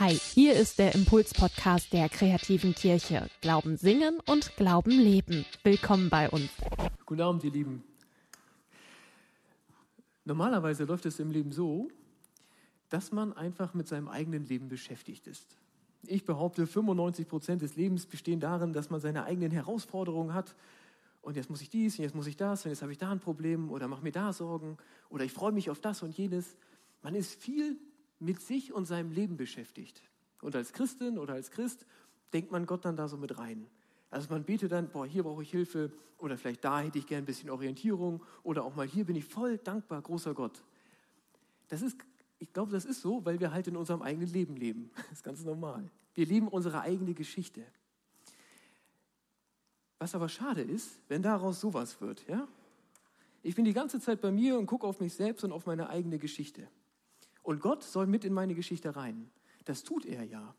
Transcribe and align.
Hi, 0.00 0.10
hier 0.10 0.54
ist 0.54 0.80
der 0.80 0.92
Impuls-Podcast 0.96 1.92
der 1.92 2.08
kreativen 2.08 2.74
Kirche. 2.74 3.28
Glauben 3.40 3.76
singen 3.76 4.18
und 4.26 4.56
Glauben 4.56 4.90
leben. 4.90 5.44
Willkommen 5.62 6.10
bei 6.10 6.28
uns. 6.28 6.50
Guten 7.06 7.20
Abend, 7.20 7.44
ihr 7.44 7.52
Lieben. 7.52 7.84
Normalerweise 10.24 10.82
läuft 10.82 11.06
es 11.06 11.20
im 11.20 11.30
Leben 11.30 11.52
so, 11.52 11.92
dass 12.88 13.12
man 13.12 13.34
einfach 13.34 13.72
mit 13.74 13.86
seinem 13.86 14.08
eigenen 14.08 14.44
Leben 14.46 14.68
beschäftigt 14.68 15.28
ist. 15.28 15.46
Ich 16.08 16.24
behaupte, 16.24 16.66
95 16.66 17.28
Prozent 17.28 17.62
des 17.62 17.76
Lebens 17.76 18.06
bestehen 18.06 18.40
darin, 18.40 18.72
dass 18.72 18.90
man 18.90 19.00
seine 19.00 19.22
eigenen 19.22 19.52
Herausforderungen 19.52 20.34
hat. 20.34 20.56
Und 21.22 21.36
jetzt 21.36 21.50
muss 21.50 21.62
ich 21.62 21.70
dies, 21.70 22.00
und 22.00 22.02
jetzt 22.02 22.16
muss 22.16 22.26
ich 22.26 22.36
das, 22.36 22.64
und 22.64 22.72
jetzt 22.72 22.82
habe 22.82 22.90
ich 22.90 22.98
da 22.98 23.12
ein 23.12 23.20
Problem, 23.20 23.70
oder 23.70 23.86
mache 23.86 24.02
mir 24.02 24.10
da 24.10 24.32
Sorgen, 24.32 24.76
oder 25.08 25.24
ich 25.24 25.32
freue 25.32 25.52
mich 25.52 25.70
auf 25.70 25.78
das 25.78 26.02
und 26.02 26.18
jenes. 26.18 26.56
Man 27.00 27.14
ist 27.14 27.40
viel 27.40 27.78
mit 28.24 28.40
sich 28.40 28.72
und 28.72 28.86
seinem 28.86 29.10
Leben 29.12 29.36
beschäftigt. 29.36 30.02
Und 30.40 30.56
als 30.56 30.72
Christin 30.72 31.18
oder 31.18 31.34
als 31.34 31.50
Christ 31.50 31.86
denkt 32.32 32.50
man 32.50 32.66
Gott 32.66 32.84
dann 32.84 32.96
da 32.96 33.08
so 33.08 33.16
mit 33.16 33.38
rein. 33.38 33.66
Also 34.10 34.28
man 34.30 34.44
betet 34.44 34.72
dann, 34.72 34.88
boah, 34.90 35.06
hier 35.06 35.22
brauche 35.22 35.42
ich 35.42 35.50
Hilfe 35.50 35.92
oder 36.18 36.38
vielleicht 36.38 36.64
da 36.64 36.80
hätte 36.80 36.98
ich 36.98 37.06
gerne 37.06 37.22
ein 37.22 37.26
bisschen 37.26 37.50
Orientierung 37.50 38.22
oder 38.42 38.64
auch 38.64 38.74
mal 38.76 38.86
hier 38.86 39.04
bin 39.04 39.16
ich 39.16 39.24
voll 39.24 39.58
dankbar, 39.58 40.00
großer 40.02 40.34
Gott. 40.34 40.62
Das 41.68 41.82
ist, 41.82 41.96
ich 42.38 42.52
glaube, 42.52 42.72
das 42.72 42.84
ist 42.84 43.00
so, 43.00 43.24
weil 43.24 43.40
wir 43.40 43.52
halt 43.52 43.66
in 43.66 43.76
unserem 43.76 44.02
eigenen 44.02 44.28
Leben 44.28 44.56
leben. 44.56 44.90
Das 44.96 45.12
ist 45.12 45.24
ganz 45.24 45.44
normal. 45.44 45.90
Wir 46.14 46.26
leben 46.26 46.48
unsere 46.48 46.80
eigene 46.80 47.14
Geschichte. 47.14 47.64
Was 49.98 50.14
aber 50.14 50.28
schade 50.28 50.62
ist, 50.62 51.00
wenn 51.08 51.22
daraus 51.22 51.60
sowas 51.60 52.00
wird, 52.00 52.26
ja? 52.28 52.46
Ich 53.42 53.54
bin 53.54 53.64
die 53.64 53.74
ganze 53.74 54.00
Zeit 54.00 54.20
bei 54.20 54.30
mir 54.30 54.58
und 54.58 54.66
gucke 54.66 54.86
auf 54.86 55.00
mich 55.00 55.12
selbst 55.12 55.44
und 55.44 55.52
auf 55.52 55.66
meine 55.66 55.88
eigene 55.90 56.18
Geschichte. 56.18 56.66
Und 57.44 57.60
Gott 57.60 57.84
soll 57.84 58.06
mit 58.06 58.24
in 58.24 58.32
meine 58.32 58.54
Geschichte 58.54 58.96
rein. 58.96 59.30
Das 59.66 59.84
tut 59.84 60.06
er 60.06 60.24
ja. 60.24 60.56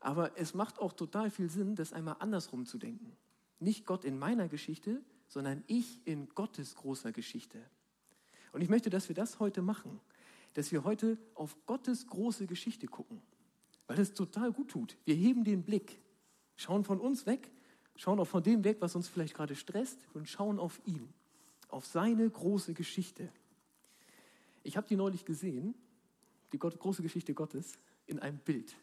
Aber 0.00 0.36
es 0.36 0.52
macht 0.52 0.80
auch 0.80 0.92
total 0.92 1.30
viel 1.30 1.48
Sinn, 1.48 1.76
das 1.76 1.92
einmal 1.92 2.16
andersrum 2.18 2.66
zu 2.66 2.76
denken. 2.76 3.16
Nicht 3.60 3.86
Gott 3.86 4.04
in 4.04 4.18
meiner 4.18 4.48
Geschichte, 4.48 5.00
sondern 5.28 5.62
ich 5.68 6.04
in 6.06 6.28
Gottes 6.34 6.74
großer 6.74 7.12
Geschichte. 7.12 7.58
Und 8.52 8.62
ich 8.62 8.68
möchte, 8.68 8.90
dass 8.90 9.08
wir 9.08 9.14
das 9.14 9.38
heute 9.38 9.62
machen, 9.62 10.00
dass 10.54 10.72
wir 10.72 10.82
heute 10.82 11.16
auf 11.34 11.56
Gottes 11.66 12.06
große 12.08 12.48
Geschichte 12.48 12.88
gucken, 12.88 13.22
weil 13.86 14.00
es 14.00 14.12
total 14.12 14.50
gut 14.52 14.70
tut. 14.70 14.96
Wir 15.04 15.14
heben 15.14 15.44
den 15.44 15.62
Blick, 15.62 16.00
schauen 16.56 16.82
von 16.82 16.98
uns 16.98 17.26
weg, 17.26 17.48
schauen 17.94 18.18
auch 18.18 18.26
von 18.26 18.42
dem 18.42 18.64
weg, 18.64 18.78
was 18.80 18.96
uns 18.96 19.06
vielleicht 19.06 19.34
gerade 19.34 19.54
stresst 19.54 20.00
und 20.14 20.28
schauen 20.28 20.58
auf 20.58 20.80
ihn, 20.84 21.12
auf 21.68 21.86
seine 21.86 22.28
große 22.28 22.74
Geschichte. 22.74 23.30
Ich 24.62 24.76
habe 24.76 24.86
die 24.86 24.96
neulich 24.96 25.24
gesehen, 25.24 25.74
die 26.52 26.58
Gott, 26.58 26.78
große 26.78 27.02
Geschichte 27.02 27.34
Gottes, 27.34 27.78
in 28.06 28.18
einem 28.18 28.38
Bild. 28.38 28.74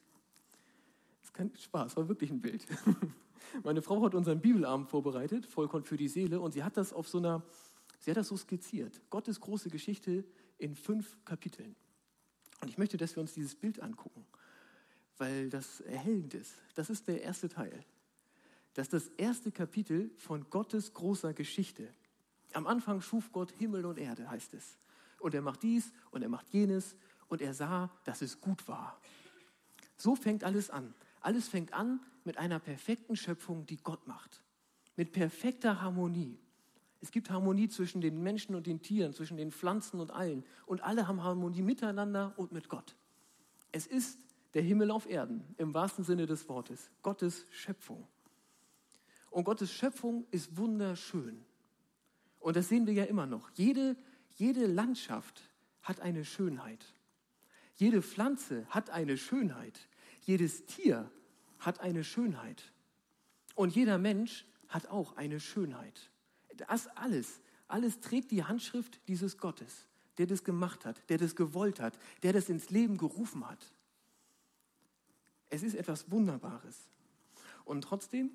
Das 1.20 1.30
ist 1.30 1.34
kein 1.34 1.56
Spaß, 1.56 1.98
war 1.98 2.08
wirklich 2.08 2.32
ein 2.32 2.42
Bild. 2.42 2.66
Meine 3.64 3.82
Frau 3.82 4.04
hat 4.04 4.16
unseren 4.16 4.42
Bibelabend 4.42 4.90
vorbereitet, 4.90 5.46
Vollkorn 5.46 5.84
für 5.84 5.98
die 5.98 6.08
Seele, 6.08 6.40
und 6.40 6.54
sie 6.54 6.64
hat 6.64 6.78
das 6.78 6.94
auf 6.94 7.08
so 7.08 7.18
einer, 7.18 7.44
sie 8.00 8.12
hat 8.12 8.18
das 8.18 8.28
so 8.28 8.38
skizziert. 8.38 9.02
Gottes 9.10 9.40
große 9.40 9.70
Geschichte 9.70 10.24
in 10.58 10.76
fünf 10.76 11.18
Kapiteln. 11.26 11.76
Und 12.62 12.70
ich 12.70 12.78
möchte, 12.78 12.98
dass 12.98 13.16
wir 13.16 13.22
uns 13.22 13.34
dieses 13.34 13.56
Bild 13.56 13.82
angucken, 13.82 14.26
weil 15.18 15.50
das 15.50 15.82
erhellend 15.82 16.34
ist. 16.34 16.56
Das 16.76 16.90
ist 16.90 17.08
der 17.08 17.22
erste 17.22 17.50
Teil. 17.50 17.86
Das 18.74 18.88
ist 18.88 18.94
das 18.94 19.08
erste 19.18 19.52
Kapitel 19.52 20.12
von 20.18 20.50
Gottes 20.50 20.94
großer 20.94 21.34
Geschichte. 21.34 21.88
Am 22.54 22.66
Anfang 22.66 23.02
schuf 23.02 23.32
Gott 23.32 23.52
Himmel 23.52 23.86
und 23.86 24.00
Erde, 24.00 24.30
heißt 24.30 24.54
es 24.54 24.78
und 25.20 25.34
er 25.34 25.42
macht 25.42 25.64
dies 25.64 25.92
und 26.12 26.22
er 26.22 26.30
macht 26.30 26.50
jenes 26.50 26.96
und 27.28 27.42
er 27.42 27.54
sah, 27.54 27.90
dass 28.04 28.22
es 28.22 28.40
gut 28.42 28.68
war. 28.68 29.00
So 29.98 30.16
fängt 30.16 30.44
alles 30.44 30.70
an. 30.70 30.94
Alles 31.22 31.48
fängt 31.48 31.74
an 31.74 32.00
mit 32.24 32.38
einer 32.38 32.60
perfekten 32.60 33.16
Schöpfung, 33.16 33.66
die 33.66 33.78
Gott 33.78 34.08
macht. 34.08 34.44
Mit 34.96 35.12
perfekter 35.12 35.82
Harmonie. 35.82 36.40
Es 37.02 37.12
gibt 37.12 37.30
Harmonie 37.30 37.70
zwischen 37.70 38.02
den 38.02 38.22
Menschen 38.22 38.56
und 38.56 38.68
den 38.68 38.82
Tieren, 38.82 39.14
zwischen 39.14 39.38
den 39.38 39.52
Pflanzen 39.52 40.00
und 40.00 40.12
allen. 40.12 40.44
Und 40.66 40.82
alle 40.84 41.08
haben 41.08 41.24
Harmonie 41.24 41.62
miteinander 41.62 42.34
und 42.38 42.52
mit 42.52 42.70
Gott. 42.70 42.96
Es 43.72 43.86
ist 43.86 44.20
der 44.54 44.64
Himmel 44.64 44.92
auf 44.92 45.08
Erden, 45.08 45.44
im 45.58 45.74
wahrsten 45.74 46.04
Sinne 46.04 46.26
des 46.26 46.48
Wortes. 46.50 46.90
Gottes 47.04 47.46
Schöpfung. 47.52 48.08
Und 49.30 49.44
Gottes 49.44 49.72
Schöpfung 49.72 50.26
ist 50.32 50.58
wunderschön. 50.58 51.46
Und 52.40 52.56
das 52.56 52.70
sehen 52.70 52.88
wir 52.88 52.94
ja 52.94 53.04
immer 53.04 53.26
noch. 53.26 53.50
Jede 53.56 53.96
jede 54.38 54.68
Landschaft 54.68 55.42
hat 55.82 56.00
eine 56.00 56.24
Schönheit. 56.24 56.94
Jede 57.76 58.02
Pflanze 58.02 58.66
hat 58.70 58.90
eine 58.90 59.18
Schönheit. 59.18 59.88
Jedes 60.22 60.66
Tier 60.66 61.12
hat 61.60 61.80
eine 61.80 62.04
Schönheit. 62.04 62.72
Und 63.56 63.76
jeder 63.76 63.98
Mensch 63.98 64.46
hat 64.68 64.88
auch 64.88 65.18
eine 65.18 65.40
Schönheit. 65.40 66.12
Das 66.56 66.88
alles, 66.88 67.40
alles 67.68 68.00
trägt 68.00 68.32
die 68.32 68.44
Handschrift 68.44 69.00
dieses 69.08 69.38
Gottes, 69.38 69.88
der 70.18 70.28
das 70.28 70.44
gemacht 70.44 70.86
hat, 70.86 71.02
der 71.10 71.18
das 71.18 71.36
gewollt 71.36 71.80
hat, 71.80 71.98
der 72.24 72.34
das 72.34 72.50
ins 72.50 72.70
Leben 72.70 72.98
gerufen 72.98 73.48
hat. 73.48 73.72
Es 75.50 75.64
ist 75.64 75.76
etwas 75.76 76.12
Wunderbares. 76.12 76.88
Und 77.66 77.82
trotzdem, 77.84 78.32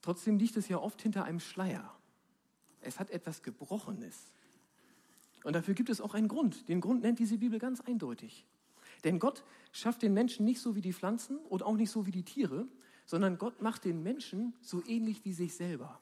trotzdem 0.00 0.38
liegt 0.38 0.56
es 0.56 0.68
ja 0.68 0.78
oft 0.78 1.02
hinter 1.02 1.24
einem 1.24 1.40
Schleier. 1.40 1.94
Es 2.80 2.98
hat 2.98 3.10
etwas 3.10 3.42
Gebrochenes. 3.42 4.32
Und 5.44 5.54
dafür 5.54 5.74
gibt 5.74 5.90
es 5.90 6.00
auch 6.00 6.14
einen 6.14 6.26
Grund. 6.26 6.68
Den 6.68 6.80
Grund 6.80 7.02
nennt 7.02 7.20
diese 7.20 7.38
Bibel 7.38 7.60
ganz 7.60 7.80
eindeutig. 7.80 8.44
Denn 9.04 9.18
Gott 9.18 9.44
schafft 9.70 10.02
den 10.02 10.14
Menschen 10.14 10.44
nicht 10.44 10.60
so 10.60 10.74
wie 10.74 10.80
die 10.80 10.92
Pflanzen 10.92 11.36
und 11.36 11.62
auch 11.62 11.76
nicht 11.76 11.90
so 11.90 12.06
wie 12.06 12.10
die 12.10 12.24
Tiere, 12.24 12.66
sondern 13.06 13.38
Gott 13.38 13.60
macht 13.60 13.84
den 13.84 14.02
Menschen 14.02 14.54
so 14.62 14.82
ähnlich 14.86 15.24
wie 15.24 15.34
sich 15.34 15.54
selber. 15.54 16.00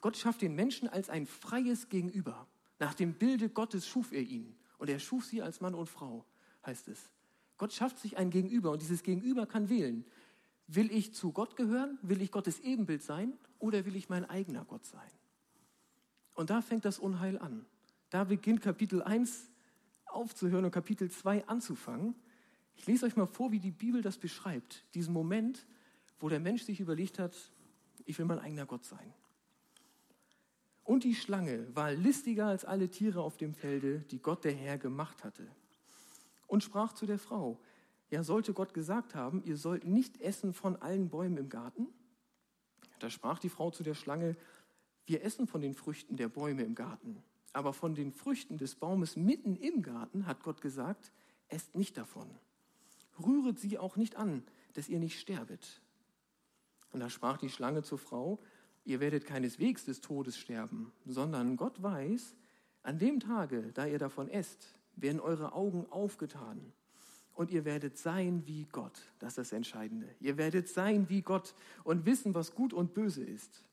Gott 0.00 0.16
schafft 0.16 0.42
den 0.42 0.54
Menschen 0.54 0.88
als 0.88 1.10
ein 1.10 1.26
freies 1.26 1.88
Gegenüber. 1.88 2.46
Nach 2.78 2.94
dem 2.94 3.14
Bilde 3.14 3.50
Gottes 3.50 3.86
schuf 3.86 4.12
er 4.12 4.22
ihn. 4.22 4.56
Und 4.78 4.88
er 4.90 4.98
schuf 4.98 5.24
sie 5.24 5.42
als 5.42 5.60
Mann 5.60 5.74
und 5.74 5.88
Frau, 5.88 6.24
heißt 6.66 6.88
es. 6.88 7.10
Gott 7.58 7.72
schafft 7.72 7.98
sich 7.98 8.16
ein 8.16 8.30
Gegenüber 8.30 8.72
und 8.72 8.82
dieses 8.82 9.02
Gegenüber 9.02 9.46
kann 9.46 9.68
wählen. 9.68 10.04
Will 10.66 10.90
ich 10.90 11.14
zu 11.14 11.32
Gott 11.32 11.56
gehören? 11.56 11.98
Will 12.02 12.22
ich 12.22 12.32
Gottes 12.32 12.60
Ebenbild 12.60 13.02
sein? 13.02 13.34
Oder 13.58 13.84
will 13.84 13.96
ich 13.96 14.08
mein 14.08 14.24
eigener 14.24 14.64
Gott 14.64 14.84
sein? 14.86 15.10
Und 16.34 16.50
da 16.50 16.62
fängt 16.62 16.84
das 16.84 16.98
Unheil 16.98 17.38
an. 17.38 17.64
Da 18.14 18.22
beginnt 18.22 18.60
Kapitel 18.60 19.02
1 19.02 19.50
aufzuhören 20.06 20.64
und 20.64 20.70
Kapitel 20.70 21.10
2 21.10 21.48
anzufangen. 21.48 22.14
Ich 22.76 22.86
lese 22.86 23.06
euch 23.06 23.16
mal 23.16 23.26
vor, 23.26 23.50
wie 23.50 23.58
die 23.58 23.72
Bibel 23.72 24.02
das 24.02 24.18
beschreibt. 24.18 24.84
Diesen 24.94 25.12
Moment, 25.12 25.66
wo 26.20 26.28
der 26.28 26.38
Mensch 26.38 26.62
sich 26.62 26.78
überlegt 26.78 27.18
hat, 27.18 27.34
ich 28.04 28.16
will 28.16 28.24
mein 28.24 28.38
eigener 28.38 28.66
Gott 28.66 28.84
sein. 28.84 29.12
Und 30.84 31.02
die 31.02 31.16
Schlange 31.16 31.66
war 31.74 31.90
listiger 31.90 32.46
als 32.46 32.64
alle 32.64 32.88
Tiere 32.88 33.20
auf 33.20 33.36
dem 33.36 33.52
Felde, 33.52 34.04
die 34.12 34.20
Gott 34.20 34.44
der 34.44 34.54
Herr 34.54 34.78
gemacht 34.78 35.24
hatte. 35.24 35.48
Und 36.46 36.62
sprach 36.62 36.92
zu 36.92 37.06
der 37.06 37.18
Frau, 37.18 37.58
ja 38.10 38.22
sollte 38.22 38.52
Gott 38.52 38.74
gesagt 38.74 39.16
haben, 39.16 39.42
ihr 39.42 39.56
sollt 39.56 39.88
nicht 39.88 40.20
essen 40.20 40.52
von 40.52 40.76
allen 40.76 41.08
Bäumen 41.08 41.36
im 41.36 41.48
Garten? 41.48 41.88
Da 43.00 43.10
sprach 43.10 43.40
die 43.40 43.48
Frau 43.48 43.72
zu 43.72 43.82
der 43.82 43.94
Schlange, 43.94 44.36
wir 45.04 45.24
essen 45.24 45.48
von 45.48 45.60
den 45.60 45.74
Früchten 45.74 46.16
der 46.16 46.28
Bäume 46.28 46.62
im 46.62 46.76
Garten. 46.76 47.20
Aber 47.54 47.72
von 47.72 47.94
den 47.94 48.12
Früchten 48.12 48.58
des 48.58 48.74
Baumes 48.74 49.16
mitten 49.16 49.56
im 49.56 49.80
Garten 49.80 50.26
hat 50.26 50.42
Gott 50.42 50.60
gesagt, 50.60 51.12
esst 51.48 51.74
nicht 51.76 51.96
davon. 51.96 52.28
Rühret 53.24 53.60
sie 53.60 53.78
auch 53.78 53.96
nicht 53.96 54.16
an, 54.16 54.42
dass 54.74 54.88
ihr 54.88 54.98
nicht 54.98 55.18
sterbet. 55.18 55.80
Und 56.90 57.00
da 57.00 57.08
sprach 57.08 57.38
die 57.38 57.48
Schlange 57.48 57.82
zur 57.82 57.98
Frau, 57.98 58.40
ihr 58.84 58.98
werdet 58.98 59.24
keineswegs 59.24 59.84
des 59.84 60.00
Todes 60.00 60.36
sterben, 60.36 60.92
sondern 61.06 61.56
Gott 61.56 61.80
weiß, 61.80 62.34
an 62.82 62.98
dem 62.98 63.20
Tage, 63.20 63.70
da 63.72 63.86
ihr 63.86 63.98
davon 63.98 64.28
esst, 64.28 64.74
werden 64.96 65.20
eure 65.20 65.52
Augen 65.52 65.86
aufgetan 65.90 66.72
und 67.34 67.52
ihr 67.52 67.64
werdet 67.64 67.98
sein 67.98 68.46
wie 68.46 68.66
Gott. 68.72 69.12
Das 69.20 69.32
ist 69.32 69.38
das 69.38 69.52
Entscheidende. 69.52 70.12
Ihr 70.18 70.36
werdet 70.36 70.68
sein 70.68 71.08
wie 71.08 71.22
Gott 71.22 71.54
und 71.84 72.04
wissen, 72.04 72.34
was 72.34 72.54
gut 72.54 72.72
und 72.72 72.94
böse 72.94 73.24
ist. 73.24 73.64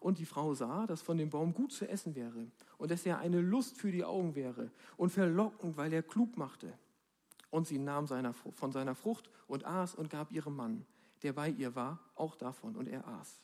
Und 0.00 0.18
die 0.18 0.24
Frau 0.24 0.54
sah, 0.54 0.86
dass 0.86 1.02
von 1.02 1.18
dem 1.18 1.28
Baum 1.28 1.52
gut 1.52 1.72
zu 1.72 1.86
essen 1.86 2.14
wäre 2.14 2.46
und 2.78 2.90
dass 2.90 3.04
er 3.04 3.18
eine 3.18 3.40
Lust 3.40 3.76
für 3.76 3.92
die 3.92 4.02
Augen 4.02 4.34
wäre 4.34 4.70
und 4.96 5.10
verlockend, 5.10 5.76
weil 5.76 5.92
er 5.92 6.02
klug 6.02 6.38
machte. 6.38 6.72
Und 7.50 7.66
sie 7.66 7.78
nahm 7.78 8.06
seiner, 8.06 8.32
von 8.32 8.72
seiner 8.72 8.94
Frucht 8.94 9.28
und 9.46 9.66
aß 9.66 9.94
und 9.94 10.08
gab 10.08 10.32
ihrem 10.32 10.56
Mann, 10.56 10.86
der 11.22 11.34
bei 11.34 11.50
ihr 11.50 11.74
war, 11.74 11.98
auch 12.14 12.34
davon 12.34 12.76
und 12.76 12.88
er 12.88 13.06
aß. 13.06 13.40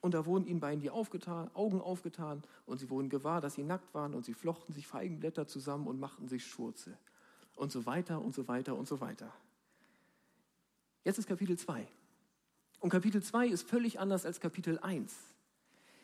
Und 0.00 0.14
da 0.14 0.24
wurden 0.24 0.46
ihnen 0.46 0.58
beiden 0.58 0.80
die 0.80 0.90
aufgetan, 0.90 1.50
Augen 1.54 1.80
aufgetan 1.80 2.42
und 2.64 2.78
sie 2.78 2.88
wurden 2.88 3.10
gewahr, 3.10 3.40
dass 3.40 3.54
sie 3.54 3.62
nackt 3.62 3.94
waren 3.94 4.14
und 4.14 4.24
sie 4.24 4.34
flochten 4.34 4.72
sich 4.72 4.86
Feigenblätter 4.86 5.46
zusammen 5.46 5.86
und 5.86 6.00
machten 6.00 6.28
sich 6.28 6.46
Schurze. 6.46 6.96
Und 7.56 7.70
so 7.70 7.84
weiter 7.84 8.20
und 8.20 8.34
so 8.34 8.48
weiter 8.48 8.74
und 8.74 8.88
so 8.88 9.00
weiter. 9.00 9.32
Jetzt 11.04 11.18
ist 11.18 11.28
Kapitel 11.28 11.58
2. 11.58 11.86
Und 12.80 12.90
Kapitel 12.90 13.22
2 13.22 13.48
ist 13.48 13.68
völlig 13.68 14.00
anders 14.00 14.24
als 14.24 14.40
Kapitel 14.40 14.78
1. 14.78 15.31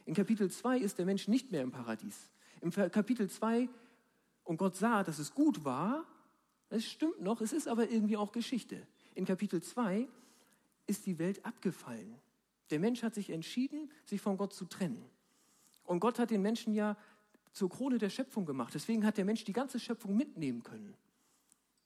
In 0.09 0.15
Kapitel 0.15 0.51
2 0.51 0.79
ist 0.79 0.97
der 0.97 1.05
Mensch 1.05 1.29
nicht 1.29 1.53
mehr 1.53 1.61
im 1.61 1.71
Paradies. 1.71 2.31
Im 2.63 2.71
Kapitel 2.71 3.29
2, 3.29 3.69
und 4.45 4.57
Gott 4.57 4.75
sah, 4.75 5.05
dass 5.05 5.19
es 5.19 5.35
gut 5.35 5.67
war, 5.67 6.07
Es 6.71 6.87
stimmt 6.87 7.21
noch, 7.21 7.43
es 7.43 7.53
ist 7.53 7.69
aber 7.69 7.91
irgendwie 7.91 8.17
auch 8.17 8.33
Geschichte. 8.33 8.87
In 9.15 9.27
Kapitel 9.27 9.63
2 9.63 10.09
ist 10.87 11.05
die 11.05 11.19
Welt 11.19 11.45
abgefallen. 11.45 12.15
Der 12.71 12.79
Mensch 12.79 13.03
hat 13.03 13.15
sich 13.15 13.29
entschieden, 13.29 13.91
sich 14.07 14.23
von 14.23 14.39
Gott 14.39 14.55
zu 14.55 14.65
trennen. 14.65 15.05
Und 15.85 16.01
Gott 16.01 16.19
hat 16.19 16.31
den 16.31 16.41
Menschen 16.41 16.73
ja 16.73 16.97
zur 17.53 17.69
Krone 17.69 17.99
der 17.99 18.11
Schöpfung 18.11 18.47
gemacht. 18.47 18.73
Deswegen 18.75 19.05
hat 19.05 19.19
der 19.19 19.27
Mensch 19.27 19.45
die 19.45 19.53
ganze 19.53 19.79
Schöpfung 19.79 20.17
mitnehmen 20.17 20.63
können. 20.63 20.95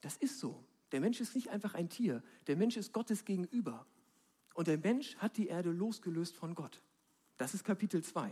Das 0.01 0.17
ist 0.17 0.39
so. 0.39 0.63
Der 0.93 1.01
Mensch 1.01 1.21
ist 1.21 1.35
nicht 1.35 1.49
einfach 1.51 1.75
ein 1.75 1.89
Tier. 1.89 2.23
Der 2.47 2.57
Mensch 2.57 2.77
ist 2.77 2.93
Gottes 2.93 3.25
gegenüber. 3.25 3.85
Und 4.55 4.69
der 4.69 4.79
Mensch 4.79 5.17
hat 5.17 5.37
die 5.37 5.49
Erde 5.49 5.71
losgelöst 5.71 6.37
von 6.37 6.55
Gott. 6.55 6.81
Das 7.43 7.55
ist 7.55 7.65
Kapitel 7.65 8.05
2. 8.05 8.31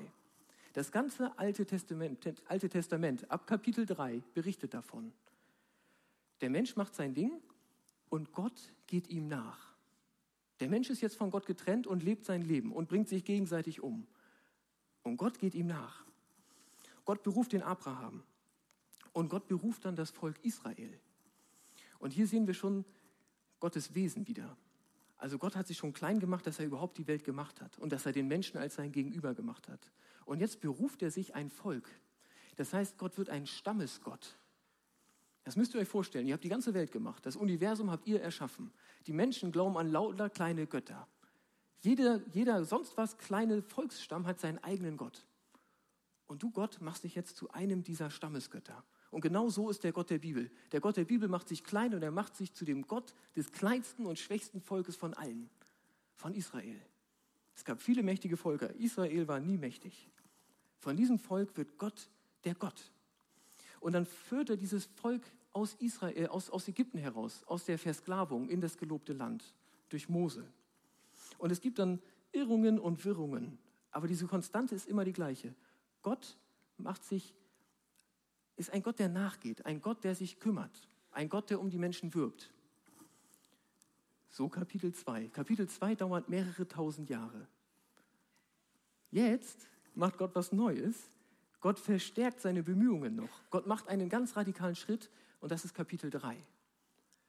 Das 0.73 0.93
ganze 0.93 1.37
Alte 1.37 1.67
Testament, 1.67 2.33
Alte 2.47 2.69
Testament 2.69 3.29
ab 3.29 3.45
Kapitel 3.45 3.85
3 3.85 4.23
berichtet 4.35 4.73
davon. 4.73 5.13
Der 6.41 6.49
Mensch 6.49 6.77
macht 6.77 6.95
sein 6.95 7.13
Ding 7.13 7.33
und 8.09 8.33
Gott 8.33 8.73
geht 8.87 9.09
ihm 9.09 9.27
nach. 9.27 9.75
Der 10.61 10.69
Mensch 10.69 10.91
ist 10.91 11.01
jetzt 11.01 11.17
von 11.17 11.33
Gott 11.33 11.45
getrennt 11.45 11.89
und 11.89 12.05
lebt 12.05 12.25
sein 12.25 12.43
Leben 12.43 12.71
und 12.71 12.89
bringt 12.89 13.09
sich 13.09 13.25
gegenseitig 13.25 13.81
um. 13.81 14.07
Und 15.03 15.17
Gott 15.17 15.41
geht 15.41 15.57
ihm 15.57 15.67
nach. 15.67 16.07
Gott 17.05 17.25
beruft 17.25 17.53
den 17.53 17.65
Abraham. 17.65 18.23
Und 19.13 19.29
Gott 19.29 19.49
beruft 19.49 19.87
dann 19.87 19.97
das 19.97 20.13
Volk 20.13 20.39
Israel. 20.45 21.01
Und 21.99 22.13
hier 22.13 22.29
sehen 22.29 22.47
wir 22.47 22.55
schon 22.55 22.85
Gottes 23.59 23.93
Wesen 23.93 24.29
wieder. 24.29 24.57
Also 25.21 25.37
Gott 25.37 25.55
hat 25.55 25.67
sich 25.67 25.77
schon 25.77 25.93
klein 25.93 26.19
gemacht, 26.19 26.47
dass 26.47 26.59
er 26.59 26.65
überhaupt 26.65 26.97
die 26.97 27.07
Welt 27.07 27.25
gemacht 27.25 27.61
hat 27.61 27.79
und 27.79 27.93
dass 27.93 28.07
er 28.07 28.13
den 28.13 28.27
Menschen 28.27 28.57
als 28.57 28.77
sein 28.77 28.91
Gegenüber 28.91 29.35
gemacht 29.35 29.69
hat. 29.69 29.93
Und 30.25 30.41
jetzt 30.41 30.63
beruft 30.63 31.03
er 31.03 31.11
sich 31.11 31.35
ein 31.35 31.51
Volk. 31.51 31.87
Das 32.57 32.73
heißt, 32.73 32.97
Gott 32.97 33.19
wird 33.19 33.29
ein 33.29 33.47
Stammesgott. 33.47 34.39
Das 35.45 35.57
müsst 35.57 35.75
ihr 35.75 35.81
euch 35.81 35.89
vorstellen. 35.89 36.27
Ihr 36.27 36.33
habt 36.33 36.45
die 36.45 36.49
ganze 36.49 36.73
Welt 36.73 36.91
gemacht. 36.91 37.27
Das 37.27 37.37
Universum 37.37 37.91
habt 37.91 38.07
ihr 38.07 38.23
erschaffen. 38.23 38.73
Die 39.07 39.13
Menschen 39.13 39.53
glauben 39.53 39.77
an 39.77 39.91
lauter 39.91 40.31
kleine 40.31 40.67
Götter. 40.67 41.07
Jeder, 41.81 42.23
jeder 42.33 42.65
sonst 42.65 42.97
was 42.97 43.19
kleine 43.19 43.61
Volksstamm 43.61 44.27
hat 44.27 44.41
seinen 44.41 44.59
eigenen 44.59 44.97
Gott. 44.97 45.27
Und 46.27 46.43
du, 46.43 46.51
Gott, 46.51 46.81
machst 46.81 47.05
dich 47.05 47.15
jetzt 47.15 47.37
zu 47.37 47.51
einem 47.51 47.83
dieser 47.83 48.09
Stammesgötter. 48.09 48.85
Und 49.11 49.23
genau 49.23 49.49
so 49.49 49.71
ist 49.71 49.83
der 49.83 49.93
Gott 49.93 50.11
der 50.11 50.19
Bibel. 50.19 50.51
Der 50.73 50.81
Gott 50.81 50.97
der 50.97 51.05
Bibel 51.05 51.29
macht 51.29 51.49
sich 51.49 51.65
klein 51.65 51.95
und 51.95 52.03
er 52.03 52.13
macht 52.13 52.37
sich 52.37 52.53
zu 52.53 52.65
dem 52.65 52.87
Gott 52.87 53.15
des 53.35 53.51
kleinsten 53.51 54.07
und 54.07 54.19
schwächsten 54.19 54.61
Volkes 54.61 54.97
von 54.97 55.15
allen, 55.15 55.51
von 56.15 56.35
Israel. 56.35 56.81
Es 57.55 57.65
gab 57.65 57.83
viele 57.83 58.03
mächtige 58.03 58.37
Völker. 58.37 58.75
Israel 58.77 59.27
war 59.27 59.41
nie 59.41 59.59
mächtig. 59.59 60.09
Von 60.79 60.97
diesem 60.97 61.19
Volk 61.19 61.57
wird 61.57 61.77
Gott 61.77 62.09
der 62.45 62.55
Gott. 62.55 62.91
Und 63.81 63.93
dann 63.93 64.07
führt 64.07 64.51
er 64.51 64.57
dieses 64.57 64.87
Volk 64.87 65.23
aus, 65.53 65.75
Israel, 65.75 66.29
aus, 66.29 66.49
aus 66.51 66.69
Ägypten 66.69 66.99
heraus, 66.99 67.43
aus 67.47 67.65
der 67.65 67.79
Versklavung 67.79 68.49
in 68.49 68.61
das 68.61 68.79
gelobte 68.79 69.13
Land 69.13 69.55
durch 69.89 70.09
Mose. 70.09 70.47
Und 71.39 71.51
es 71.51 71.61
gibt 71.61 71.79
dann 71.79 72.01
Irrungen 72.33 72.79
und 72.79 73.05
Wirrungen. 73.05 73.59
Aber 73.91 74.07
diese 74.07 74.27
Konstante 74.27 74.75
ist 74.75 74.87
immer 74.87 75.05
die 75.05 75.13
gleiche. 75.13 75.55
Gott 76.03 76.37
macht 76.77 77.05
sich, 77.05 77.35
ist 78.61 78.73
ein 78.73 78.83
Gott, 78.83 78.99
der 78.99 79.09
nachgeht, 79.09 79.65
ein 79.65 79.81
Gott, 79.81 80.05
der 80.05 80.15
sich 80.15 80.39
kümmert, 80.39 80.87
ein 81.13 81.31
Gott, 81.31 81.49
der 81.49 81.61
um 81.61 81.71
die 81.71 81.79
Menschen 81.79 82.13
wirbt. 82.15 82.53
So 84.29 84.49
Kapitel 84.49 84.93
2. 84.93 85.29
Kapitel 85.29 85.67
2 85.67 85.95
dauert 85.97 86.29
mehrere 86.29 86.69
tausend 86.69 87.09
Jahre. 87.09 87.49
Jetzt 89.11 89.67
macht 89.95 90.19
Gott 90.19 90.35
was 90.35 90.53
Neues. 90.53 91.11
Gott 91.61 91.81
verstärkt 91.81 92.41
seine 92.41 92.63
Bemühungen 92.63 93.17
noch. 93.17 93.51
Gott 93.51 93.67
macht 93.67 93.89
einen 93.89 94.09
ganz 94.09 94.37
radikalen 94.37 94.77
Schritt 94.77 95.11
und 95.41 95.51
das 95.51 95.65
ist 95.65 95.75
Kapitel 95.75 96.11
3. 96.11 96.37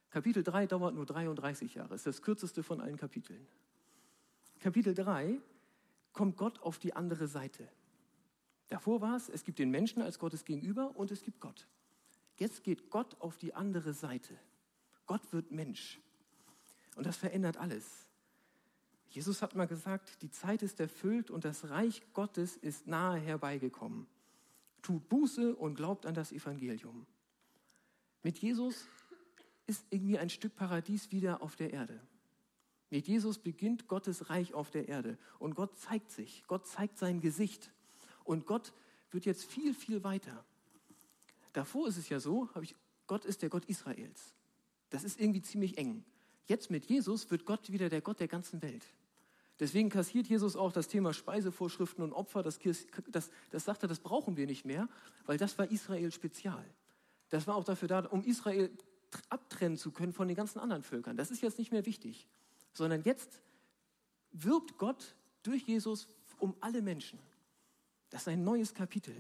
Kapitel 0.09 0.43
3 0.43 0.67
dauert 0.67 0.93
nur 0.93 1.05
33 1.05 1.75
Jahre, 1.75 1.95
ist 1.95 2.05
das 2.05 2.21
kürzeste 2.21 2.61
von 2.61 2.81
allen 2.81 2.97
Kapiteln. 2.97 3.47
Kapitel 4.59 4.93
3 4.93 5.39
kommt 6.11 6.35
Gott 6.35 6.61
auf 6.61 6.77
die 6.77 6.93
andere 6.93 7.27
Seite. 7.27 7.67
Davor 8.71 9.01
war 9.01 9.17
es, 9.17 9.27
es 9.27 9.43
gibt 9.43 9.59
den 9.59 9.69
Menschen 9.69 10.01
als 10.01 10.17
Gottes 10.17 10.45
Gegenüber 10.45 10.95
und 10.95 11.11
es 11.11 11.23
gibt 11.23 11.41
Gott. 11.41 11.67
Jetzt 12.37 12.63
geht 12.63 12.89
Gott 12.89 13.19
auf 13.19 13.37
die 13.37 13.53
andere 13.53 13.93
Seite. 13.93 14.39
Gott 15.07 15.33
wird 15.33 15.51
Mensch. 15.51 15.99
Und 16.95 17.05
das 17.05 17.17
verändert 17.17 17.57
alles. 17.57 18.07
Jesus 19.09 19.41
hat 19.41 19.55
mal 19.55 19.67
gesagt, 19.67 20.21
die 20.21 20.31
Zeit 20.31 20.63
ist 20.63 20.79
erfüllt 20.79 21.29
und 21.29 21.43
das 21.43 21.69
Reich 21.69 22.01
Gottes 22.13 22.55
ist 22.55 22.87
nahe 22.87 23.19
herbeigekommen. 23.19 24.07
Tut 24.81 25.09
Buße 25.09 25.53
und 25.53 25.75
glaubt 25.75 26.05
an 26.05 26.13
das 26.13 26.31
Evangelium. 26.31 27.05
Mit 28.23 28.37
Jesus 28.37 28.85
ist 29.67 29.85
irgendwie 29.89 30.17
ein 30.17 30.29
Stück 30.29 30.55
Paradies 30.55 31.11
wieder 31.11 31.41
auf 31.41 31.57
der 31.57 31.73
Erde. 31.73 31.99
Mit 32.89 33.05
Jesus 33.05 33.37
beginnt 33.37 33.89
Gottes 33.89 34.29
Reich 34.29 34.53
auf 34.53 34.71
der 34.71 34.87
Erde 34.87 35.17
und 35.39 35.55
Gott 35.55 35.77
zeigt 35.77 36.09
sich, 36.11 36.45
Gott 36.47 36.65
zeigt 36.67 36.97
sein 36.97 37.19
Gesicht. 37.19 37.69
Und 38.23 38.45
Gott 38.45 38.73
wird 39.11 39.25
jetzt 39.25 39.45
viel, 39.45 39.73
viel 39.73 40.03
weiter. 40.03 40.43
Davor 41.53 41.87
ist 41.87 41.97
es 41.97 42.09
ja 42.09 42.19
so, 42.19 42.49
ich, 42.61 42.75
Gott 43.07 43.25
ist 43.25 43.41
der 43.41 43.49
Gott 43.49 43.65
Israels. 43.65 44.33
Das 44.89 45.03
ist 45.03 45.19
irgendwie 45.19 45.41
ziemlich 45.41 45.77
eng. 45.77 46.03
Jetzt 46.45 46.69
mit 46.69 46.85
Jesus 46.85 47.29
wird 47.31 47.45
Gott 47.45 47.71
wieder 47.71 47.89
der 47.89 48.01
Gott 48.01 48.19
der 48.19 48.27
ganzen 48.27 48.61
Welt. 48.61 48.85
Deswegen 49.59 49.89
kassiert 49.89 50.27
Jesus 50.27 50.55
auch 50.55 50.71
das 50.71 50.87
Thema 50.87 51.13
Speisevorschriften 51.13 52.03
und 52.03 52.13
Opfer. 52.13 52.41
Das, 52.41 52.59
das, 53.11 53.29
das 53.51 53.65
sagt 53.65 53.83
er, 53.83 53.89
das 53.89 53.99
brauchen 53.99 54.35
wir 54.35 54.47
nicht 54.47 54.65
mehr, 54.65 54.89
weil 55.25 55.37
das 55.37 55.57
war 55.57 55.69
Israel 55.69 56.11
spezial. 56.11 56.65
Das 57.29 57.47
war 57.47 57.55
auch 57.55 57.63
dafür 57.63 57.87
da, 57.87 57.99
um 58.07 58.23
Israel 58.23 58.71
abtrennen 59.29 59.77
zu 59.77 59.91
können 59.91 60.13
von 60.13 60.27
den 60.27 60.35
ganzen 60.35 60.59
anderen 60.59 60.83
Völkern. 60.83 61.15
Das 61.15 61.31
ist 61.31 61.41
jetzt 61.41 61.59
nicht 61.59 61.71
mehr 61.71 61.85
wichtig, 61.85 62.27
sondern 62.73 63.03
jetzt 63.03 63.41
wirbt 64.31 64.77
Gott 64.77 65.15
durch 65.43 65.63
Jesus 65.63 66.07
um 66.39 66.55
alle 66.59 66.81
Menschen. 66.81 67.19
Das 68.11 68.21
ist 68.21 68.27
ein 68.27 68.43
neues 68.43 68.75
Kapitel. 68.75 69.15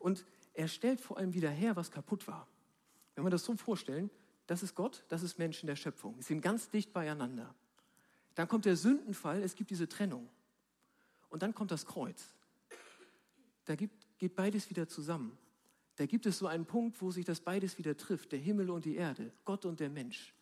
Und 0.00 0.26
er 0.52 0.68
stellt 0.68 1.00
vor 1.00 1.16
allem 1.16 1.32
wieder 1.32 1.50
her, 1.50 1.76
was 1.76 1.90
kaputt 1.90 2.26
war. 2.28 2.46
Wenn 3.14 3.24
wir 3.24 3.30
das 3.30 3.44
so 3.44 3.56
vorstellen, 3.56 4.10
das 4.46 4.62
ist 4.62 4.74
Gott, 4.74 5.04
das 5.08 5.22
ist 5.22 5.38
Menschen 5.38 5.66
der 5.66 5.76
Schöpfung. 5.76 6.16
Sie 6.18 6.28
sind 6.28 6.42
ganz 6.42 6.68
dicht 6.68 6.92
beieinander. 6.92 7.54
Dann 8.34 8.48
kommt 8.48 8.64
der 8.64 8.76
Sündenfall, 8.76 9.42
es 9.42 9.54
gibt 9.54 9.70
diese 9.70 9.88
Trennung. 9.88 10.28
Und 11.30 11.42
dann 11.42 11.54
kommt 11.54 11.70
das 11.70 11.86
Kreuz. 11.86 12.34
Da 13.64 13.74
gibt, 13.74 14.06
geht 14.18 14.34
beides 14.34 14.70
wieder 14.70 14.88
zusammen. 14.88 15.36
Da 15.96 16.06
gibt 16.06 16.26
es 16.26 16.38
so 16.38 16.46
einen 16.46 16.64
Punkt, 16.64 17.02
wo 17.02 17.10
sich 17.10 17.24
das 17.24 17.40
beides 17.40 17.78
wieder 17.78 17.96
trifft, 17.96 18.32
der 18.32 18.38
Himmel 18.38 18.70
und 18.70 18.84
die 18.84 18.96
Erde, 18.96 19.32
Gott 19.44 19.64
und 19.64 19.80
der 19.80 19.90
Mensch. 19.90 20.32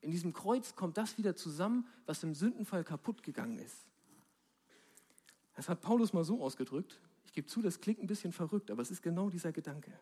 In 0.00 0.10
diesem 0.10 0.32
Kreuz 0.32 0.74
kommt 0.74 0.96
das 0.96 1.18
wieder 1.18 1.36
zusammen, 1.36 1.86
was 2.06 2.22
im 2.22 2.34
Sündenfall 2.34 2.84
kaputt 2.84 3.22
gegangen 3.22 3.58
ist. 3.58 3.86
Das 5.54 5.68
hat 5.68 5.80
Paulus 5.80 6.12
mal 6.12 6.24
so 6.24 6.42
ausgedrückt. 6.42 7.00
Ich 7.26 7.32
gebe 7.32 7.46
zu, 7.46 7.62
das 7.62 7.80
klingt 7.80 8.00
ein 8.00 8.06
bisschen 8.06 8.32
verrückt, 8.32 8.70
aber 8.70 8.82
es 8.82 8.90
ist 8.90 9.02
genau 9.02 9.30
dieser 9.30 9.52
Gedanke. 9.52 9.92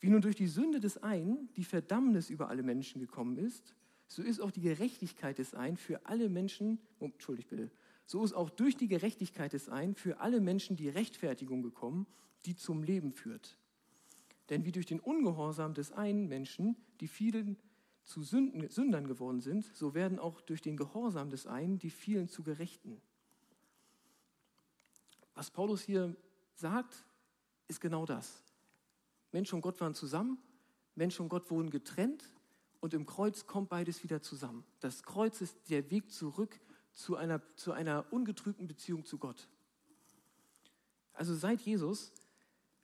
Wie 0.00 0.08
nun 0.08 0.22
durch 0.22 0.36
die 0.36 0.46
Sünde 0.46 0.80
des 0.80 1.02
einen 1.02 1.52
die 1.56 1.64
Verdammnis 1.64 2.30
über 2.30 2.48
alle 2.48 2.62
Menschen 2.62 3.00
gekommen 3.00 3.36
ist, 3.36 3.74
so 4.06 4.22
ist 4.22 4.40
auch 4.40 4.50
die 4.50 4.62
Gerechtigkeit 4.62 5.38
des 5.38 5.54
einen 5.54 5.76
für 5.76 6.06
alle 6.06 6.28
Menschen, 6.28 6.80
oh, 6.98 7.04
entschuldigt 7.04 7.48
bitte, 7.48 7.70
so 8.06 8.24
ist 8.24 8.32
auch 8.32 8.50
durch 8.50 8.76
die 8.76 8.88
Gerechtigkeit 8.88 9.52
des 9.52 9.68
einen 9.68 9.94
für 9.94 10.20
alle 10.20 10.40
Menschen 10.40 10.76
die 10.76 10.88
Rechtfertigung 10.88 11.62
gekommen, 11.62 12.06
die 12.44 12.56
zum 12.56 12.82
Leben 12.82 13.12
führt. 13.12 13.56
Denn 14.48 14.64
wie 14.64 14.72
durch 14.72 14.86
den 14.86 14.98
Ungehorsam 14.98 15.74
des 15.74 15.92
einen 15.92 16.26
Menschen 16.26 16.76
die 17.00 17.06
vielen 17.06 17.56
zu 18.02 18.22
Sünden, 18.22 18.68
Sündern 18.68 19.06
geworden 19.06 19.40
sind, 19.40 19.64
so 19.64 19.94
werden 19.94 20.18
auch 20.18 20.40
durch 20.40 20.60
den 20.60 20.76
Gehorsam 20.76 21.30
des 21.30 21.46
einen 21.46 21.78
die 21.78 21.90
vielen 21.90 22.28
zu 22.28 22.42
Gerechten. 22.42 23.00
Was 25.40 25.50
Paulus 25.50 25.80
hier 25.80 26.14
sagt, 26.52 27.02
ist 27.66 27.80
genau 27.80 28.04
das. 28.04 28.42
Mensch 29.32 29.50
und 29.54 29.62
Gott 29.62 29.80
waren 29.80 29.94
zusammen, 29.94 30.36
Mensch 30.94 31.18
und 31.18 31.30
Gott 31.30 31.50
wurden 31.50 31.70
getrennt 31.70 32.30
und 32.80 32.92
im 32.92 33.06
Kreuz 33.06 33.46
kommt 33.46 33.70
beides 33.70 34.02
wieder 34.02 34.20
zusammen. 34.20 34.66
Das 34.80 35.02
Kreuz 35.02 35.40
ist 35.40 35.56
der 35.70 35.90
Weg 35.90 36.12
zurück 36.12 36.60
zu 36.92 37.16
einer, 37.16 37.40
zu 37.56 37.72
einer 37.72 38.04
ungetrübten 38.12 38.66
Beziehung 38.66 39.06
zu 39.06 39.16
Gott. 39.16 39.48
Also 41.14 41.34
seit 41.34 41.62
Jesus 41.62 42.12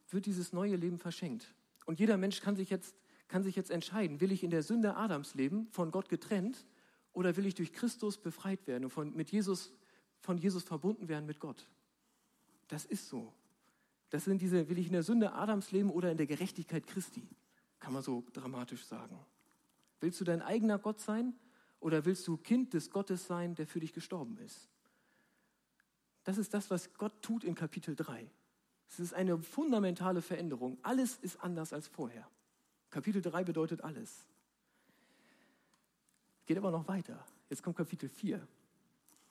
wird 0.09 0.25
dieses 0.25 0.55
neue 0.55 0.77
Leben 0.77 0.99
verschenkt. 0.99 1.53
Und 1.85 2.01
jeder 2.01 2.17
Mensch 2.17 2.41
kann 2.41 2.57
sich 2.57 2.71
jetzt, 2.71 2.97
kann 3.29 3.43
sich 3.43 3.55
jetzt 3.55 3.71
entscheiden, 3.71 4.23
will 4.23 4.33
ich 4.33 4.43
in 4.43 4.51
der 4.51 4.63
Sünde 4.63 4.97
Adams 4.97 5.35
leben, 5.35 5.69
von 5.73 5.91
Gott 5.91 6.09
getrennt, 6.09 6.65
oder 7.13 7.37
will 7.37 7.45
ich 7.45 7.55
durch 7.55 7.75
Christus 7.75 8.17
befreit 8.17 8.67
werden 8.67 8.85
und 8.85 8.91
von, 8.93 9.15
mit 9.15 9.31
Jesus, 9.31 9.75
von 10.23 10.39
Jesus 10.39 10.63
verbunden 10.63 11.09
werden 11.09 11.27
mit 11.27 11.39
Gott. 11.39 11.69
Das 12.69 12.85
ist 12.85 13.09
so. 13.09 13.33
Das 14.11 14.25
sind 14.25 14.41
diese, 14.41 14.69
will 14.69 14.79
ich 14.79 14.87
in 14.87 14.93
der 14.93 15.03
Sünde 15.03 15.33
Adams 15.33 15.73
leben 15.73 15.91
oder 15.91 16.11
in 16.11 16.17
der 16.17 16.27
Gerechtigkeit 16.27 16.87
Christi, 16.87 17.27
kann 17.81 17.93
man 17.93 18.03
so 18.03 18.25
dramatisch 18.33 18.85
sagen. 18.85 19.19
Willst 20.01 20.21
du 20.21 20.25
dein 20.25 20.43
eigener 20.43 20.79
Gott 20.79 21.01
sein 21.01 21.35
oder 21.81 22.05
willst 22.05 22.27
du 22.29 22.37
Kind 22.37 22.75
des 22.75 22.91
Gottes 22.91 23.27
sein, 23.27 23.55
der 23.55 23.67
für 23.67 23.81
dich 23.81 23.93
gestorben 23.93 24.39
ist? 24.39 24.69
Das 26.25 26.39
ist 26.39 26.55
das, 26.55 26.71
was 26.71 26.93
Gott 26.95 27.23
tut 27.23 27.45
in 27.45 27.55
Kapitel 27.55 27.95
3. 27.95 28.29
Es 28.89 29.01
ist 29.01 29.15
eine 29.15 29.39
fundamentale 29.39 30.23
Veränderung. 30.23 30.79
Alles 30.83 31.19
ist 31.19 31.41
anders 31.43 31.73
als 31.73 31.89
vorher. 31.89 32.29
Kapitel 32.91 33.21
3 33.23 33.45
bedeutet 33.45 33.83
alles. 33.83 34.25
Geht 36.47 36.59
aber 36.59 36.71
noch 36.71 36.87
weiter. 36.89 37.25
Jetzt 37.51 37.63
kommt 37.63 37.77
Kapitel 37.77 38.09
4. 38.09 38.47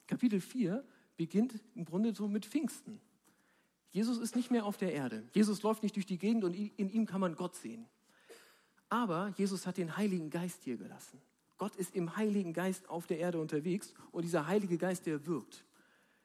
Kapitel 0.06 0.40
4 0.40 0.84
beginnt 1.16 1.58
im 1.74 1.84
Grunde 1.84 2.14
so 2.14 2.28
mit 2.28 2.46
Pfingsten. 2.46 3.00
Jesus 3.96 4.18
ist 4.18 4.36
nicht 4.36 4.50
mehr 4.50 4.66
auf 4.66 4.76
der 4.76 4.92
Erde. 4.92 5.26
Jesus 5.32 5.62
läuft 5.62 5.82
nicht 5.82 5.96
durch 5.96 6.04
die 6.04 6.18
Gegend 6.18 6.44
und 6.44 6.52
in 6.52 6.90
ihm 6.90 7.06
kann 7.06 7.18
man 7.18 7.34
Gott 7.34 7.54
sehen. 7.54 7.86
Aber 8.90 9.32
Jesus 9.38 9.66
hat 9.66 9.78
den 9.78 9.96
Heiligen 9.96 10.28
Geist 10.28 10.64
hier 10.64 10.76
gelassen. 10.76 11.18
Gott 11.56 11.74
ist 11.76 11.94
im 11.94 12.14
Heiligen 12.14 12.52
Geist 12.52 12.90
auf 12.90 13.06
der 13.06 13.18
Erde 13.20 13.40
unterwegs 13.40 13.94
und 14.12 14.24
dieser 14.24 14.48
Heilige 14.48 14.76
Geist, 14.76 15.06
der 15.06 15.26
wirkt. 15.26 15.64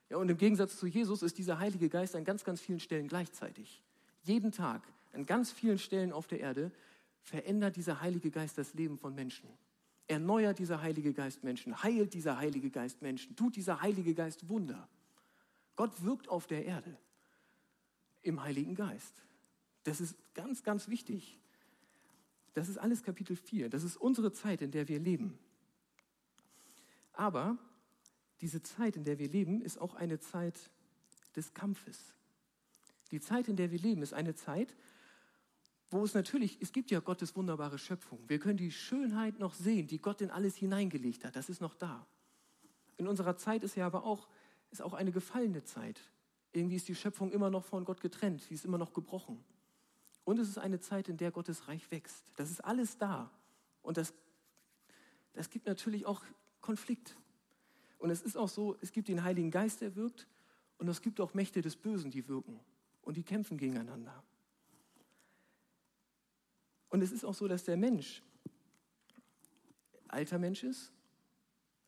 Ja, 0.09 0.17
und 0.17 0.27
im 0.27 0.35
Gegensatz 0.35 0.77
zu 0.77 0.85
Jesus 0.85 1.23
ist 1.23 1.37
dieser 1.37 1.59
Heilige 1.59 1.87
Geist 1.87 2.13
an 2.17 2.25
ganz, 2.25 2.43
ganz 2.43 2.59
vielen 2.59 2.81
Stellen 2.81 3.07
gleichzeitig. 3.07 3.81
Jeden 4.23 4.51
Tag, 4.51 4.85
an 5.13 5.25
ganz 5.25 5.53
vielen 5.53 5.79
Stellen 5.79 6.11
auf 6.11 6.27
der 6.27 6.41
Erde, 6.41 6.73
verändert 7.21 7.77
dieser 7.77 8.01
Heilige 8.01 8.31
Geist 8.31 8.57
das 8.57 8.73
Leben 8.73 8.97
von 8.97 9.15
Menschen. 9.15 9.47
Erneuert 10.09 10.59
dieser 10.59 10.81
Heilige 10.81 11.13
Geist 11.13 11.45
Menschen, 11.45 11.81
heilt 11.81 12.15
dieser 12.15 12.37
Heilige 12.37 12.69
Geist 12.69 13.01
Menschen, 13.01 13.33
tut 13.37 13.55
dieser 13.55 13.81
Heilige 13.81 14.13
Geist 14.13 14.49
Wunder. 14.49 14.89
Gott 15.77 16.03
wirkt 16.03 16.27
auf 16.27 16.47
der 16.47 16.65
Erde 16.65 16.97
im 18.21 18.41
Heiligen 18.41 18.75
Geist. 18.75 19.13
Das 19.83 20.01
ist 20.01 20.15
ganz, 20.33 20.63
ganz 20.63 20.87
wichtig. 20.87 21.39
Das 22.53 22.69
ist 22.69 22.77
alles 22.77 23.03
Kapitel 23.03 23.35
4. 23.35 23.69
Das 23.69 23.83
ist 23.83 23.97
unsere 23.97 24.31
Zeit, 24.33 24.61
in 24.61 24.71
der 24.71 24.87
wir 24.87 24.99
leben. 24.99 25.37
Aber 27.13 27.57
diese 28.41 28.61
Zeit, 28.61 28.95
in 28.95 29.03
der 29.03 29.19
wir 29.19 29.29
leben, 29.29 29.61
ist 29.61 29.79
auch 29.79 29.95
eine 29.95 30.19
Zeit 30.19 30.69
des 31.35 31.53
Kampfes. 31.53 32.15
Die 33.11 33.19
Zeit, 33.19 33.47
in 33.47 33.55
der 33.55 33.71
wir 33.71 33.79
leben, 33.79 34.01
ist 34.01 34.13
eine 34.13 34.35
Zeit, 34.35 34.75
wo 35.89 36.03
es 36.03 36.13
natürlich, 36.13 36.61
es 36.61 36.71
gibt 36.71 36.89
ja 36.89 37.01
Gottes 37.01 37.35
wunderbare 37.35 37.77
Schöpfung. 37.77 38.19
Wir 38.27 38.39
können 38.39 38.57
die 38.57 38.71
Schönheit 38.71 39.39
noch 39.39 39.53
sehen, 39.53 39.87
die 39.87 39.99
Gott 39.99 40.21
in 40.21 40.31
alles 40.31 40.55
hineingelegt 40.55 41.25
hat. 41.25 41.35
Das 41.35 41.49
ist 41.49 41.59
noch 41.59 41.75
da. 41.75 42.07
In 42.97 43.07
unserer 43.07 43.35
Zeit 43.35 43.63
ist 43.63 43.75
ja 43.75 43.85
aber 43.85 44.05
auch, 44.05 44.27
ist 44.71 44.81
auch 44.81 44.93
eine 44.93 45.11
gefallene 45.11 45.63
Zeit. 45.63 45.99
Irgendwie 46.53 46.75
ist 46.75 46.87
die 46.87 46.95
Schöpfung 46.95 47.31
immer 47.31 47.49
noch 47.49 47.65
von 47.65 47.85
Gott 47.85 48.01
getrennt. 48.01 48.41
Sie 48.41 48.53
ist 48.53 48.65
immer 48.65 48.77
noch 48.77 48.93
gebrochen. 48.93 49.43
Und 50.23 50.39
es 50.39 50.49
ist 50.49 50.57
eine 50.57 50.79
Zeit, 50.79 51.09
in 51.09 51.17
der 51.17 51.31
Gottes 51.31 51.67
Reich 51.67 51.89
wächst. 51.91 52.25
Das 52.35 52.51
ist 52.51 52.61
alles 52.61 52.97
da. 52.97 53.31
Und 53.81 53.97
das, 53.97 54.13
das 55.33 55.49
gibt 55.49 55.65
natürlich 55.65 56.05
auch 56.05 56.23
Konflikt. 56.59 57.15
Und 57.97 58.09
es 58.09 58.21
ist 58.21 58.37
auch 58.37 58.49
so, 58.49 58.75
es 58.81 58.91
gibt 58.91 59.07
den 59.07 59.23
Heiligen 59.23 59.51
Geist, 59.51 59.81
der 59.81 59.95
wirkt. 59.95 60.27
Und 60.77 60.87
es 60.87 61.01
gibt 61.01 61.19
auch 61.21 61.33
Mächte 61.33 61.61
des 61.61 61.75
Bösen, 61.75 62.11
die 62.11 62.27
wirken. 62.27 62.59
Und 63.01 63.17
die 63.17 63.23
kämpfen 63.23 63.57
gegeneinander. 63.57 64.23
Und 66.89 67.01
es 67.01 67.11
ist 67.11 67.23
auch 67.23 67.33
so, 67.33 67.47
dass 67.47 67.63
der 67.63 67.77
Mensch 67.77 68.21
alter 70.11 70.39
Mensch 70.39 70.63
ist, 70.63 70.91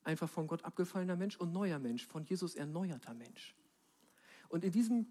einfach 0.03 0.29
von 0.29 0.47
Gott 0.47 0.63
abgefallener 0.63 1.15
Mensch 1.15 1.37
und 1.37 1.53
neuer 1.53 1.79
Mensch, 1.79 2.05
von 2.05 2.23
Jesus 2.25 2.55
erneuerter 2.55 3.13
Mensch. 3.13 3.55
Und 4.53 4.63
in 4.63 4.71
diesem 4.71 5.07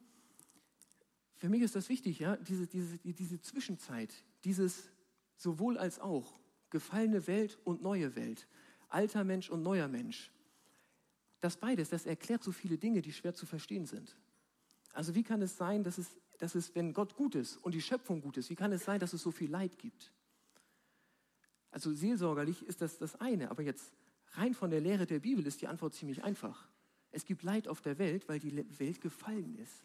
für 1.35 1.49
mich 1.49 1.63
ist 1.63 1.75
das 1.75 1.89
wichtig, 1.89 2.21
ja, 2.21 2.37
diese, 2.37 2.69
diese, 2.69 2.99
diese 2.99 3.41
Zwischenzeit, 3.41 4.15
dieses 4.45 4.89
sowohl 5.37 5.77
als 5.77 5.99
auch, 5.99 6.39
gefallene 6.71 7.27
Welt 7.27 7.59
und 7.65 7.83
neue 7.83 8.15
Welt, 8.15 8.47
alter 8.89 9.25
Mensch 9.25 9.51
und 9.51 9.61
neuer 9.65 9.89
Mensch. 9.89 10.31
Das 11.41 11.57
beides, 11.57 11.89
das 11.89 12.07
erklärt 12.07 12.45
so 12.45 12.53
viele 12.53 12.79
Dinge, 12.79 13.03
die 13.03 13.13
schwer 13.13 13.35
zu 13.35 13.45
verstehen 13.45 13.87
sind. 13.87 14.17
Also 14.93 15.17
wie 15.17 15.25
kann 15.25 15.43
es 15.43 15.57
sein, 15.57 15.83
dass 15.83 15.99
es, 15.99 16.17
dass 16.39 16.55
es, 16.55 16.73
wenn 16.77 16.93
Gott 16.95 17.17
gut 17.17 17.35
ist 17.35 17.57
und 17.57 17.75
die 17.75 17.83
Schöpfung 17.83 18.21
gut 18.21 18.37
ist, 18.37 18.49
wie 18.49 18.55
kann 18.55 18.71
es 18.71 18.85
sein, 18.85 19.01
dass 19.01 19.13
es 19.13 19.23
so 19.23 19.33
viel 19.33 19.51
Leid 19.51 19.77
gibt? 19.79 20.13
Also 21.73 21.93
seelsorgerlich 21.93 22.65
ist 22.65 22.81
das 22.81 22.99
das 22.99 23.17
eine, 23.17 23.51
aber 23.51 23.65
jetzt 23.65 23.93
rein 24.35 24.55
von 24.55 24.71
der 24.71 24.81
Lehre 24.81 25.07
der 25.07 25.19
Bibel 25.19 25.45
ist 25.45 25.61
die 25.61 25.67
Antwort 25.67 25.95
ziemlich 25.95 26.23
einfach. 26.23 26.69
Es 27.13 27.25
gibt 27.25 27.43
Leid 27.43 27.69
auf 27.69 27.81
der 27.81 27.99
Welt, 27.99 28.29
weil 28.29 28.39
die 28.39 28.65
Welt 28.79 29.01
gefallen 29.01 29.57
ist 29.59 29.85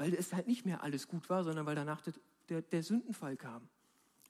weil 0.00 0.14
es 0.14 0.32
halt 0.32 0.46
nicht 0.46 0.64
mehr 0.64 0.82
alles 0.82 1.08
gut 1.08 1.28
war, 1.28 1.44
sondern 1.44 1.66
weil 1.66 1.74
danach 1.74 2.00
der, 2.48 2.62
der, 2.62 2.82
Sündenfall 2.82 3.36
kam. 3.36 3.68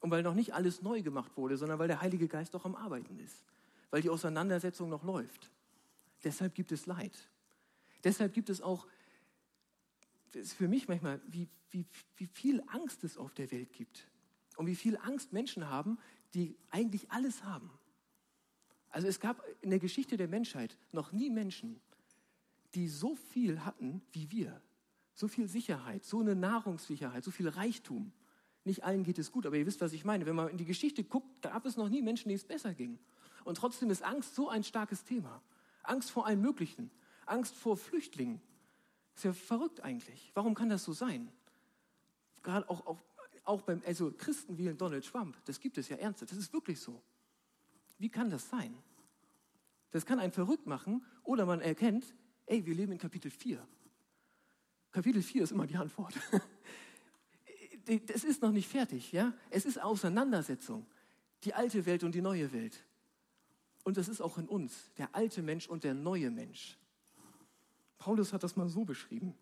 Und 0.00 0.10
weil 0.10 0.24
noch 0.24 0.34
nicht 0.34 0.52
alles 0.52 0.82
neu 0.82 1.00
gemacht 1.00 1.36
wurde, 1.36 1.56
sondern 1.56 1.78
weil 1.78 1.86
der 1.86 2.00
Heilige 2.00 2.26
Geist 2.26 2.54
doch 2.54 2.64
am 2.64 2.74
Arbeiten 2.74 3.20
ist. 3.20 3.44
Weil 3.90 4.02
die 4.02 4.10
Auseinandersetzung 4.10 4.88
noch 4.88 5.04
läuft. 5.04 5.48
Deshalb 6.24 6.56
gibt 6.56 6.72
es 6.72 6.86
Leid. 6.86 7.16
Deshalb 8.02 8.34
gibt 8.34 8.50
es 8.50 8.60
auch, 8.60 8.88
das 10.32 10.42
ist 10.42 10.52
für 10.54 10.66
mich 10.66 10.88
manchmal, 10.88 11.20
wie, 11.28 11.48
wie, 11.70 11.86
wie 12.16 12.26
viel 12.26 12.64
Angst 12.66 13.04
es 13.04 13.16
auf 13.16 13.32
der 13.34 13.52
Welt 13.52 13.72
gibt. 13.72 14.08
Und 14.56 14.66
wie 14.66 14.74
viel 14.74 14.96
Angst 14.96 15.32
Menschen 15.32 15.68
haben, 15.68 15.98
die 16.34 16.56
eigentlich 16.72 17.12
alles 17.12 17.44
haben. 17.44 17.70
Also 18.90 19.06
es 19.06 19.20
gab 19.20 19.42
in 19.60 19.70
der 19.70 19.78
Geschichte 19.78 20.16
der 20.16 20.28
Menschheit 20.28 20.76
noch 20.92 21.12
nie 21.12 21.30
Menschen, 21.30 21.80
die 22.74 22.88
so 22.88 23.14
viel 23.14 23.64
hatten 23.64 24.02
wie 24.12 24.30
wir. 24.30 24.60
So 25.14 25.28
viel 25.28 25.48
Sicherheit, 25.48 26.04
so 26.04 26.20
eine 26.20 26.34
Nahrungssicherheit, 26.34 27.24
so 27.24 27.30
viel 27.30 27.48
Reichtum. 27.48 28.12
Nicht 28.64 28.84
allen 28.84 29.04
geht 29.04 29.18
es 29.18 29.32
gut, 29.32 29.46
aber 29.46 29.56
ihr 29.56 29.66
wisst, 29.66 29.80
was 29.80 29.92
ich 29.92 30.04
meine. 30.04 30.26
Wenn 30.26 30.36
man 30.36 30.48
in 30.48 30.56
die 30.56 30.64
Geschichte 30.64 31.04
guckt, 31.04 31.42
gab 31.42 31.66
es 31.66 31.76
noch 31.76 31.88
nie 31.88 32.02
Menschen, 32.02 32.28
denen 32.28 32.36
es 32.36 32.44
besser 32.44 32.74
ging. 32.74 32.98
Und 33.44 33.56
trotzdem 33.56 33.90
ist 33.90 34.02
Angst 34.02 34.34
so 34.34 34.48
ein 34.48 34.64
starkes 34.64 35.04
Thema. 35.04 35.42
Angst 35.82 36.10
vor 36.10 36.26
allem 36.26 36.40
Möglichen. 36.40 36.90
Angst 37.26 37.54
vor 37.54 37.76
Flüchtlingen. 37.76 38.40
Ist 39.14 39.24
ja 39.24 39.32
verrückt 39.32 39.80
eigentlich. 39.80 40.30
Warum 40.34 40.54
kann 40.54 40.68
das 40.68 40.84
so 40.84 40.92
sein? 40.92 41.30
Gerade 42.42 42.68
auch, 42.68 42.86
auch, 42.86 42.98
auch 43.44 43.62
beim, 43.62 43.82
also 43.86 44.12
Christen 44.16 44.58
wählen 44.58 44.76
Donald 44.76 45.04
Trump. 45.04 45.36
Das 45.44 45.60
gibt 45.60 45.78
es 45.78 45.88
ja 45.88 45.96
ernsthaft. 45.96 46.32
Das 46.32 46.38
ist 46.38 46.52
wirklich 46.52 46.80
so. 46.80 47.02
Wie 48.00 48.08
kann 48.08 48.30
das 48.30 48.48
sein? 48.48 48.74
Das 49.90 50.06
kann 50.06 50.18
einen 50.18 50.32
verrückt 50.32 50.66
machen 50.66 51.04
oder 51.22 51.44
man 51.44 51.60
erkennt, 51.60 52.14
ey, 52.46 52.64
wir 52.64 52.74
leben 52.74 52.92
in 52.92 52.98
Kapitel 52.98 53.30
4. 53.30 53.64
Kapitel 54.90 55.22
4 55.22 55.42
ist 55.42 55.52
immer 55.52 55.66
die 55.68 55.76
Antwort. 55.76 56.14
Das 58.06 58.22
ist 58.22 58.40
noch 58.40 58.52
nicht 58.52 58.68
fertig, 58.68 59.10
ja? 59.10 59.32
Es 59.48 59.64
ist 59.64 59.82
Auseinandersetzung. 59.82 60.86
Die 61.42 61.54
alte 61.54 61.86
Welt 61.86 62.04
und 62.04 62.14
die 62.14 62.20
neue 62.20 62.52
Welt. 62.52 62.84
Und 63.82 63.96
das 63.96 64.06
ist 64.06 64.20
auch 64.20 64.38
in 64.38 64.46
uns, 64.46 64.92
der 64.96 65.12
alte 65.16 65.42
Mensch 65.42 65.66
und 65.66 65.82
der 65.82 65.94
neue 65.94 66.30
Mensch. 66.30 66.78
Paulus 67.98 68.32
hat 68.32 68.44
das 68.44 68.54
mal 68.54 68.68
so 68.68 68.84
beschrieben. 68.84 69.34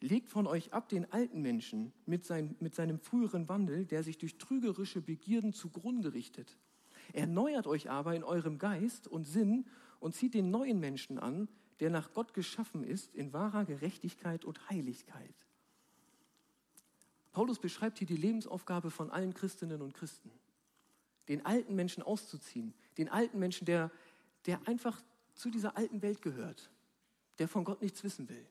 Legt 0.00 0.30
von 0.30 0.48
euch 0.48 0.72
ab 0.72 0.88
den 0.88 1.12
alten 1.12 1.42
Menschen 1.42 1.92
mit, 2.06 2.24
sein, 2.24 2.56
mit 2.58 2.74
seinem 2.74 2.98
früheren 2.98 3.48
Wandel, 3.48 3.84
der 3.84 4.02
sich 4.02 4.18
durch 4.18 4.38
trügerische 4.38 5.00
Begierden 5.00 5.52
zugrunde 5.52 6.14
richtet. 6.14 6.56
Erneuert 7.12 7.66
euch 7.66 7.90
aber 7.90 8.14
in 8.14 8.24
eurem 8.24 8.58
Geist 8.58 9.06
und 9.06 9.24
Sinn 9.24 9.66
und 10.00 10.14
zieht 10.14 10.34
den 10.34 10.50
neuen 10.50 10.80
Menschen 10.80 11.18
an, 11.18 11.48
der 11.80 11.90
nach 11.90 12.12
Gott 12.12 12.34
geschaffen 12.34 12.84
ist 12.84 13.14
in 13.14 13.32
wahrer 13.32 13.64
Gerechtigkeit 13.64 14.44
und 14.44 14.70
Heiligkeit. 14.70 15.34
Paulus 17.32 17.58
beschreibt 17.58 17.98
hier 17.98 18.06
die 18.06 18.16
Lebensaufgabe 18.16 18.90
von 18.90 19.10
allen 19.10 19.34
Christinnen 19.34 19.80
und 19.82 19.94
Christen. 19.94 20.30
Den 21.28 21.46
alten 21.46 21.74
Menschen 21.74 22.02
auszuziehen, 22.02 22.74
den 22.98 23.08
alten 23.08 23.38
Menschen, 23.38 23.64
der, 23.64 23.90
der 24.46 24.60
einfach 24.66 25.02
zu 25.34 25.50
dieser 25.50 25.76
alten 25.76 26.02
Welt 26.02 26.20
gehört, 26.20 26.70
der 27.38 27.48
von 27.48 27.64
Gott 27.64 27.80
nichts 27.80 28.04
wissen 28.04 28.28
will. 28.28 28.46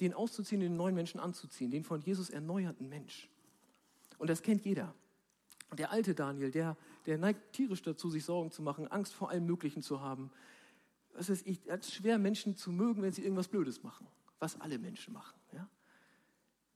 Den 0.00 0.14
auszuziehen, 0.14 0.60
den 0.60 0.76
neuen 0.76 0.94
Menschen 0.94 1.20
anzuziehen, 1.20 1.70
den 1.70 1.84
von 1.84 2.00
Jesus 2.00 2.30
erneuerten 2.30 2.88
Mensch. 2.88 3.28
Und 4.18 4.28
das 4.30 4.42
kennt 4.42 4.64
jeder. 4.64 4.94
Der 5.76 5.92
alte 5.92 6.14
Daniel, 6.14 6.50
der, 6.50 6.76
der 7.08 7.16
neigt 7.16 7.54
tierisch 7.54 7.80
dazu, 7.80 8.10
sich 8.10 8.22
Sorgen 8.22 8.50
zu 8.50 8.60
machen, 8.60 8.86
Angst 8.88 9.14
vor 9.14 9.30
allem 9.30 9.46
Möglichen 9.46 9.80
zu 9.80 10.02
haben, 10.02 10.30
es 11.14 11.30
ist 11.30 11.42
schwer, 11.90 12.18
Menschen 12.18 12.54
zu 12.54 12.70
mögen, 12.70 13.00
wenn 13.00 13.12
sie 13.12 13.22
irgendwas 13.22 13.48
Blödes 13.48 13.82
machen, 13.82 14.06
was 14.38 14.60
alle 14.60 14.78
Menschen 14.78 15.14
machen. 15.14 15.34
Ja? 15.52 15.66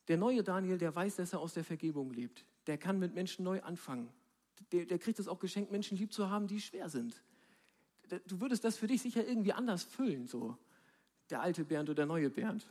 Der 0.08 0.16
neue 0.16 0.42
Daniel, 0.42 0.78
der 0.78 0.94
weiß, 0.96 1.16
dass 1.16 1.34
er 1.34 1.40
aus 1.40 1.52
der 1.52 1.64
Vergebung 1.64 2.10
lebt, 2.12 2.46
der 2.66 2.78
kann 2.78 2.98
mit 2.98 3.14
Menschen 3.14 3.44
neu 3.44 3.60
anfangen. 3.60 4.08
Der, 4.72 4.86
der 4.86 4.98
kriegt 4.98 5.18
es 5.18 5.28
auch 5.28 5.38
geschenkt, 5.38 5.70
Menschen 5.70 5.98
lieb 5.98 6.14
zu 6.14 6.30
haben, 6.30 6.46
die 6.46 6.62
schwer 6.62 6.88
sind. 6.88 7.22
Du 8.26 8.40
würdest 8.40 8.64
das 8.64 8.78
für 8.78 8.86
dich 8.86 9.02
sicher 9.02 9.26
irgendwie 9.26 9.52
anders 9.52 9.84
füllen, 9.84 10.28
so 10.28 10.56
der 11.28 11.42
alte 11.42 11.62
Bernd 11.62 11.90
oder 11.90 11.96
der 11.96 12.06
neue 12.06 12.30
Bernd. 12.30 12.66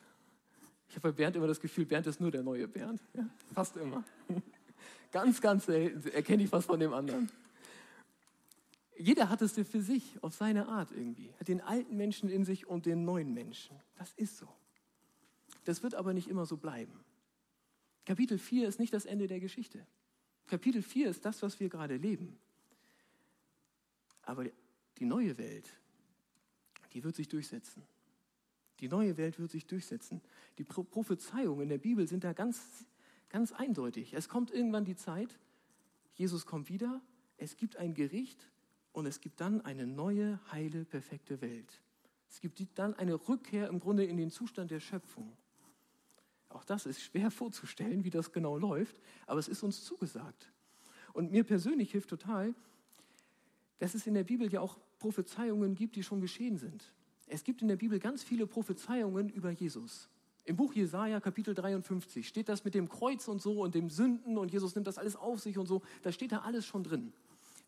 Ich 0.90 0.96
habe 0.96 1.10
bei 1.10 1.16
Bernd 1.16 1.36
immer 1.36 1.48
das 1.48 1.60
Gefühl, 1.60 1.86
Bernd 1.86 2.08
ist 2.08 2.20
nur 2.20 2.32
der 2.32 2.42
neue 2.42 2.68
Bernd. 2.68 3.02
Ja? 3.14 3.30
Fast 3.54 3.78
immer. 3.78 4.04
ganz, 5.12 5.40
ganz 5.40 5.68
selten 5.68 6.10
erkenne 6.10 6.42
ich 6.42 6.52
was 6.52 6.66
von 6.66 6.80
dem 6.80 6.92
anderen 6.92 7.30
jeder 9.02 9.30
hat 9.30 9.42
es 9.42 9.54
für 9.54 9.82
sich, 9.82 10.22
auf 10.22 10.34
seine 10.34 10.68
Art 10.68 10.92
irgendwie. 10.92 11.34
Hat 11.40 11.48
den 11.48 11.62
alten 11.62 11.98
Menschen 11.98 12.30
in 12.30 12.46
sich 12.46 12.68
und 12.68 12.86
den 12.86 13.04
neuen 13.06 13.34
Menschen. 13.34 13.76
Das 13.96 14.14
ist 14.14 14.38
so. 14.38 14.48
Das 15.66 15.84
wird 15.84 15.96
aber 15.96 16.14
nicht 16.14 16.28
immer 16.28 16.46
so 16.46 16.58
bleiben. 16.58 17.04
Kapitel 18.06 18.38
4 18.38 18.68
ist 18.68 18.80
nicht 18.80 18.94
das 18.94 19.06
Ende 19.06 19.28
der 19.28 19.40
Geschichte. 19.40 19.86
Kapitel 20.48 20.82
4 20.82 21.10
ist 21.10 21.26
das, 21.26 21.42
was 21.42 21.60
wir 21.60 21.70
gerade 21.70 21.98
leben. 21.98 22.38
Aber 24.24 24.46
die 24.98 25.06
neue 25.06 25.38
Welt, 25.38 25.70
die 26.94 27.04
wird 27.04 27.16
sich 27.16 27.28
durchsetzen. 27.28 27.84
Die 28.80 28.88
neue 28.88 29.18
Welt 29.18 29.40
wird 29.40 29.52
sich 29.52 29.68
durchsetzen. 29.68 30.22
Die 30.58 30.64
Prophezeiungen 30.64 31.62
in 31.62 31.70
der 31.70 31.78
Bibel 31.78 32.08
sind 32.08 32.24
da 32.24 32.34
ganz, 32.34 32.86
Ganz 33.32 33.54
eindeutig. 33.54 34.14
Es 34.14 34.28
kommt 34.28 34.52
irgendwann 34.52 34.84
die 34.84 34.98
Zeit, 34.98 35.40
Jesus 36.16 36.46
kommt 36.46 36.68
wieder, 36.68 37.02
es 37.38 37.56
gibt 37.56 37.78
ein 37.78 37.94
Gericht 37.94 38.50
und 38.94 39.06
es 39.06 39.22
gibt 39.22 39.42
dann 39.42 39.62
eine 39.62 39.88
neue, 39.88 40.40
heile, 40.52 40.86
perfekte 40.86 41.42
Welt. 41.42 41.82
Es 42.30 42.40
gibt 42.40 42.62
dann 42.76 42.94
eine 42.94 43.16
Rückkehr 43.16 43.68
im 43.68 43.80
Grunde 43.80 44.06
in 44.06 44.18
den 44.18 44.32
Zustand 44.32 44.72
der 44.72 44.80
Schöpfung. 44.80 45.36
Auch 46.50 46.64
das 46.64 46.86
ist 46.86 47.02
schwer 47.02 47.32
vorzustellen, 47.32 48.04
wie 48.04 48.10
das 48.10 48.32
genau 48.32 48.58
läuft, 48.58 48.98
aber 49.26 49.40
es 49.40 49.48
ist 49.48 49.64
uns 49.64 49.84
zugesagt. 49.84 50.52
Und 51.14 51.32
mir 51.32 51.44
persönlich 51.44 51.92
hilft 51.92 52.10
total, 52.10 52.54
dass 53.80 53.96
es 53.96 54.08
in 54.08 54.14
der 54.14 54.24
Bibel 54.24 54.52
ja 54.52 54.62
auch 54.62 54.78
Prophezeiungen 55.00 55.76
gibt, 55.76 55.96
die 55.96 56.04
schon 56.04 56.22
geschehen 56.22 56.58
sind. 56.58 56.94
Es 57.28 57.44
gibt 57.44 57.62
in 57.62 57.68
der 57.68 57.78
Bibel 57.78 58.00
ganz 58.00 58.24
viele 58.24 58.46
Prophezeiungen 58.46 59.30
über 59.30 59.52
Jesus. 59.52 60.10
Im 60.44 60.56
Buch 60.56 60.74
Jesaja, 60.74 61.20
Kapitel 61.20 61.54
53, 61.54 62.28
steht 62.28 62.50
das 62.50 62.64
mit 62.64 62.74
dem 62.74 62.90
Kreuz 62.90 63.28
und 63.28 63.42
so 63.42 63.62
und 63.62 63.76
dem 63.76 63.90
Sünden 63.90 64.38
und 64.38 64.52
Jesus 64.52 64.76
nimmt 64.76 64.88
das 64.88 64.98
alles 64.98 65.16
auf 65.16 65.40
sich 65.40 65.58
und 65.58 65.68
so. 65.68 65.82
Da 66.02 66.12
steht 66.12 66.32
da 66.32 66.40
alles 66.40 66.66
schon 66.66 66.84
drin. 66.84 67.14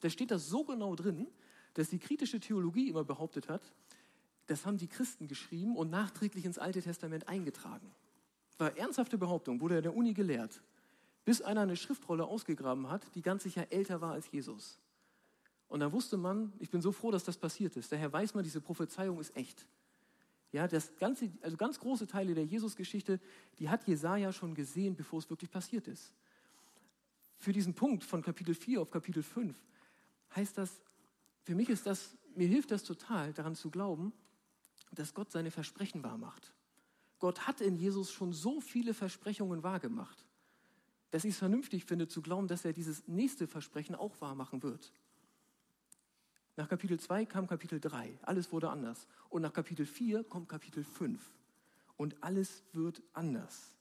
Da 0.03 0.10
steht 0.10 0.31
das 0.31 0.50
so 0.50 0.65
genau 0.65 0.98
drin, 0.98 1.27
dass 1.75 1.88
die 1.88 1.98
kritische 1.98 2.41
Theologie 2.41 2.89
immer 2.89 3.05
behauptet 3.05 3.48
hat, 3.48 3.62
das 4.48 4.65
haben 4.65 4.77
die 4.77 4.88
Christen 4.88 5.29
geschrieben 5.29 5.77
und 5.77 5.89
nachträglich 5.89 6.43
ins 6.43 6.60
Alte 6.60 6.81
Testament 6.81 7.29
eingetragen. 7.29 7.89
War 8.57 8.75
ernsthafte 8.77 9.17
Behauptung, 9.17 9.62
wurde 9.62 9.77
in 9.77 9.83
der 9.83 9.95
Uni 9.95 10.13
gelehrt, 10.13 10.62
bis 11.24 11.41
einer 11.41 11.62
eine 11.62 11.77
Schriftrolle 11.77 12.25
ausgegraben 12.25 12.89
hat, 12.89 13.15
die 13.15 13.22
ganz 13.22 13.43
sicher 13.43 13.72
älter 13.72 14.01
war 14.01 14.12
als 14.12 14.29
Jesus. 14.29 14.77
Und 15.69 15.79
da 15.79 15.89
wusste 15.93 16.17
man, 16.17 16.51
ich 16.60 16.69
bin 16.69 16.81
so 16.81 16.91
froh, 16.91 17.10
dass 17.10 17.24
das 17.24 17.38
passiert 17.38 17.77
ist. 17.77 17.89
Daher 17.89 18.12
weiß 18.12 18.33
man, 18.33 18.43
diese 18.43 18.60
Prophezeiung 18.60 19.22
ist 19.22 19.33
echt. 19.38 19.65
Ja, 20.51 20.67
das 20.67 20.98
ganze, 20.98 21.31
also 21.41 21.55
ganz 21.55 21.79
große 21.79 22.07
Teile 22.07 22.36
der 22.36 22.43
Jesusgeschichte, 22.43 23.22
die 23.57 23.69
hat 23.69 23.88
Jesaja 23.88 24.33
schon 24.33 24.53
gesehen, 24.53 24.98
bevor 24.98 25.19
es 25.19 25.29
wirklich 25.29 25.50
passiert 25.50 25.88
ist. 25.88 26.12
Für 27.38 27.53
diesen 27.53 27.74
Punkt 27.74 28.03
von 28.03 28.22
Kapitel 28.22 28.53
4 28.53 28.81
auf 28.81 28.91
Kapitel 28.91 29.24
5 29.24 29.55
heißt 30.35 30.57
das, 30.57 30.81
für 31.43 31.55
mich 31.55 31.69
ist 31.69 31.85
das, 31.85 32.15
mir 32.35 32.47
hilft 32.47 32.71
das 32.71 32.83
total, 32.83 33.33
daran 33.33 33.55
zu 33.55 33.69
glauben, 33.69 34.13
dass 34.91 35.13
Gott 35.13 35.31
seine 35.31 35.51
Versprechen 35.51 36.03
wahrmacht. 36.03 36.53
Gott 37.19 37.47
hat 37.47 37.61
in 37.61 37.75
Jesus 37.75 38.11
schon 38.11 38.33
so 38.33 38.61
viele 38.61 38.93
Versprechungen 38.93 39.63
wahrgemacht, 39.63 40.25
dass 41.11 41.23
ich 41.23 41.31
es 41.31 41.39
vernünftig 41.39 41.85
finde 41.85 42.07
zu 42.07 42.21
glauben, 42.21 42.47
dass 42.47 42.65
er 42.65 42.73
dieses 42.73 43.07
nächste 43.07 43.47
Versprechen 43.47 43.95
auch 43.95 44.19
wahrmachen 44.21 44.63
wird. 44.63 44.91
Nach 46.55 46.69
Kapitel 46.69 46.99
2 46.99 47.25
kam 47.25 47.47
Kapitel 47.47 47.79
3, 47.79 48.19
alles 48.21 48.51
wurde 48.51 48.69
anders. 48.69 49.07
Und 49.29 49.41
nach 49.41 49.53
Kapitel 49.53 49.85
4 49.85 50.23
kommt 50.23 50.49
Kapitel 50.49 50.83
5 50.83 51.19
und 51.97 52.21
alles 52.21 52.63
wird 52.73 53.01
anders. 53.13 53.73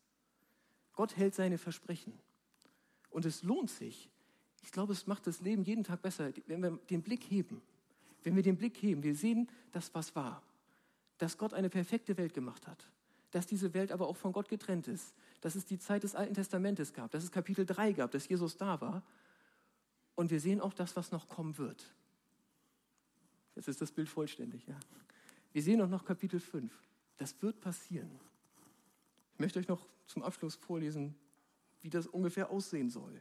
Gott 0.95 1.17
hält 1.17 1.35
seine 1.35 1.59
Versprechen. 1.59 2.19
Und 3.11 3.25
es 3.25 3.43
lohnt 3.43 3.71
sich. 3.71 4.11
Ich 4.63 4.71
glaube, 4.71 4.93
es 4.93 5.07
macht 5.07 5.27
das 5.27 5.41
Leben 5.41 5.63
jeden 5.65 5.85
Tag 5.85 6.03
besser, 6.03 6.33
wenn 6.47 6.63
wir 6.63 6.79
den 6.91 7.03
Blick 7.03 7.25
heben. 7.25 7.61
Wenn 8.23 8.37
wir 8.37 8.43
den 8.43 8.57
Blick 8.57 8.77
heben, 8.81 9.03
wir 9.03 9.15
sehen 9.15 9.49
das, 9.73 9.93
was 9.95 10.15
war. 10.15 10.43
Dass 11.19 11.37
Gott 11.37 11.53
eine 11.55 11.69
perfekte 11.69 12.17
Welt 12.17 12.35
gemacht 12.35 12.67
hat. 12.67 12.87
Dass 13.33 13.47
diese 13.47 13.75
Welt 13.75 13.91
aber 13.91 14.07
auch 14.07 14.17
von 14.17 14.33
Gott 14.33 14.49
getrennt 14.49 14.87
ist. 14.89 15.15
Dass 15.41 15.57
es 15.57 15.65
die 15.65 15.79
Zeit 15.79 16.05
des 16.05 16.15
Alten 16.15 16.35
Testamentes 16.35 16.93
gab. 16.93 17.11
Dass 17.11 17.25
es 17.25 17.33
Kapitel 17.33 17.67
3 17.67 17.93
gab, 17.93 18.13
dass 18.13 18.29
Jesus 18.29 18.57
da 18.57 18.81
war. 18.81 19.03
Und 20.15 20.31
wir 20.31 20.41
sehen 20.41 20.61
auch 20.61 20.75
das, 20.75 20.95
was 20.95 21.11
noch 21.11 21.29
kommen 21.29 21.59
wird. 21.59 21.93
Jetzt 23.57 23.69
ist 23.69 23.81
das 23.81 23.91
Bild 23.91 24.09
vollständig. 24.09 24.67
Ja. 24.67 24.79
Wir 25.53 25.63
sehen 25.63 25.81
auch 25.83 25.89
noch 25.89 26.05
Kapitel 26.05 26.41
5. 26.41 26.73
Das 27.17 27.41
wird 27.43 27.61
passieren. 27.61 28.11
Ich 29.35 29.41
möchte 29.41 29.59
euch 29.59 29.69
noch 29.69 29.87
zum 30.07 30.23
Abschluss 30.23 30.55
vorlesen, 30.55 31.15
wie 31.81 31.91
das 31.91 32.07
ungefähr 32.07 32.51
aussehen 32.51 32.91
soll. 32.91 33.21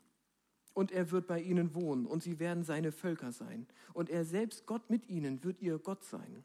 Und 0.73 0.91
er 0.91 1.11
wird 1.11 1.27
bei 1.27 1.41
ihnen 1.41 1.73
wohnen 1.75 2.05
und 2.05 2.23
sie 2.23 2.39
werden 2.39 2.63
seine 2.63 2.91
Völker 2.91 3.31
sein. 3.31 3.67
Und 3.93 4.09
er 4.09 4.23
selbst, 4.23 4.65
Gott 4.65 4.89
mit 4.89 5.09
ihnen, 5.09 5.43
wird 5.43 5.61
ihr 5.61 5.77
Gott 5.79 6.03
sein. 6.03 6.43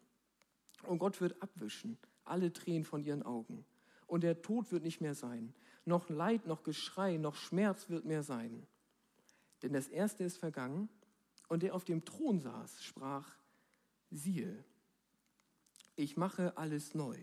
Und 0.82 0.98
Gott 0.98 1.20
wird 1.20 1.40
abwischen 1.42 1.98
alle 2.24 2.52
Tränen 2.52 2.84
von 2.84 3.04
ihren 3.04 3.22
Augen. 3.22 3.64
Und 4.06 4.22
der 4.22 4.42
Tod 4.42 4.70
wird 4.72 4.82
nicht 4.82 5.00
mehr 5.00 5.14
sein. 5.14 5.54
Noch 5.84 6.08
Leid, 6.08 6.46
noch 6.46 6.62
Geschrei, 6.62 7.16
noch 7.16 7.36
Schmerz 7.36 7.88
wird 7.88 8.04
mehr 8.04 8.22
sein. 8.22 8.66
Denn 9.62 9.72
das 9.72 9.88
Erste 9.88 10.24
ist 10.24 10.38
vergangen. 10.38 10.88
Und 11.48 11.62
der 11.62 11.74
auf 11.74 11.84
dem 11.84 12.04
Thron 12.04 12.40
saß, 12.40 12.82
sprach, 12.82 13.36
siehe, 14.10 14.64
ich 15.94 16.16
mache 16.16 16.56
alles 16.56 16.94
neu. 16.94 17.16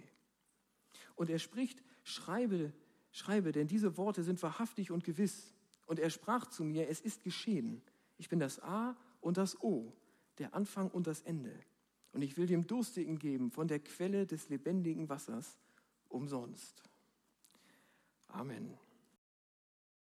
Und 1.16 1.30
er 1.30 1.40
spricht, 1.40 1.84
schreibe, 2.04 2.74
schreibe, 3.12 3.52
denn 3.52 3.68
diese 3.68 3.98
Worte 3.98 4.24
sind 4.24 4.42
wahrhaftig 4.42 4.92
und 4.92 5.04
gewiss. 5.04 5.53
Und 5.86 6.00
er 6.00 6.10
sprach 6.10 6.48
zu 6.48 6.64
mir, 6.64 6.90
es 6.90 7.02
ist 7.02 7.24
geschehen. 7.24 7.82
Ich 8.18 8.30
bin 8.30 8.40
das 8.40 8.60
A 8.62 8.96
und 9.22 9.38
das 9.38 9.62
O, 9.62 9.94
der 10.38 10.54
Anfang 10.54 10.90
und 10.90 11.08
das 11.08 11.22
Ende. 11.22 11.54
Und 12.12 12.22
ich 12.22 12.38
will 12.38 12.48
dem 12.48 12.68
Durstigen 12.68 13.18
geben 13.18 13.52
von 13.52 13.68
der 13.68 13.80
Quelle 13.80 14.26
des 14.26 14.50
lebendigen 14.50 15.10
Wassers 15.10 15.58
umsonst. 16.10 16.82
Amen. 18.28 18.78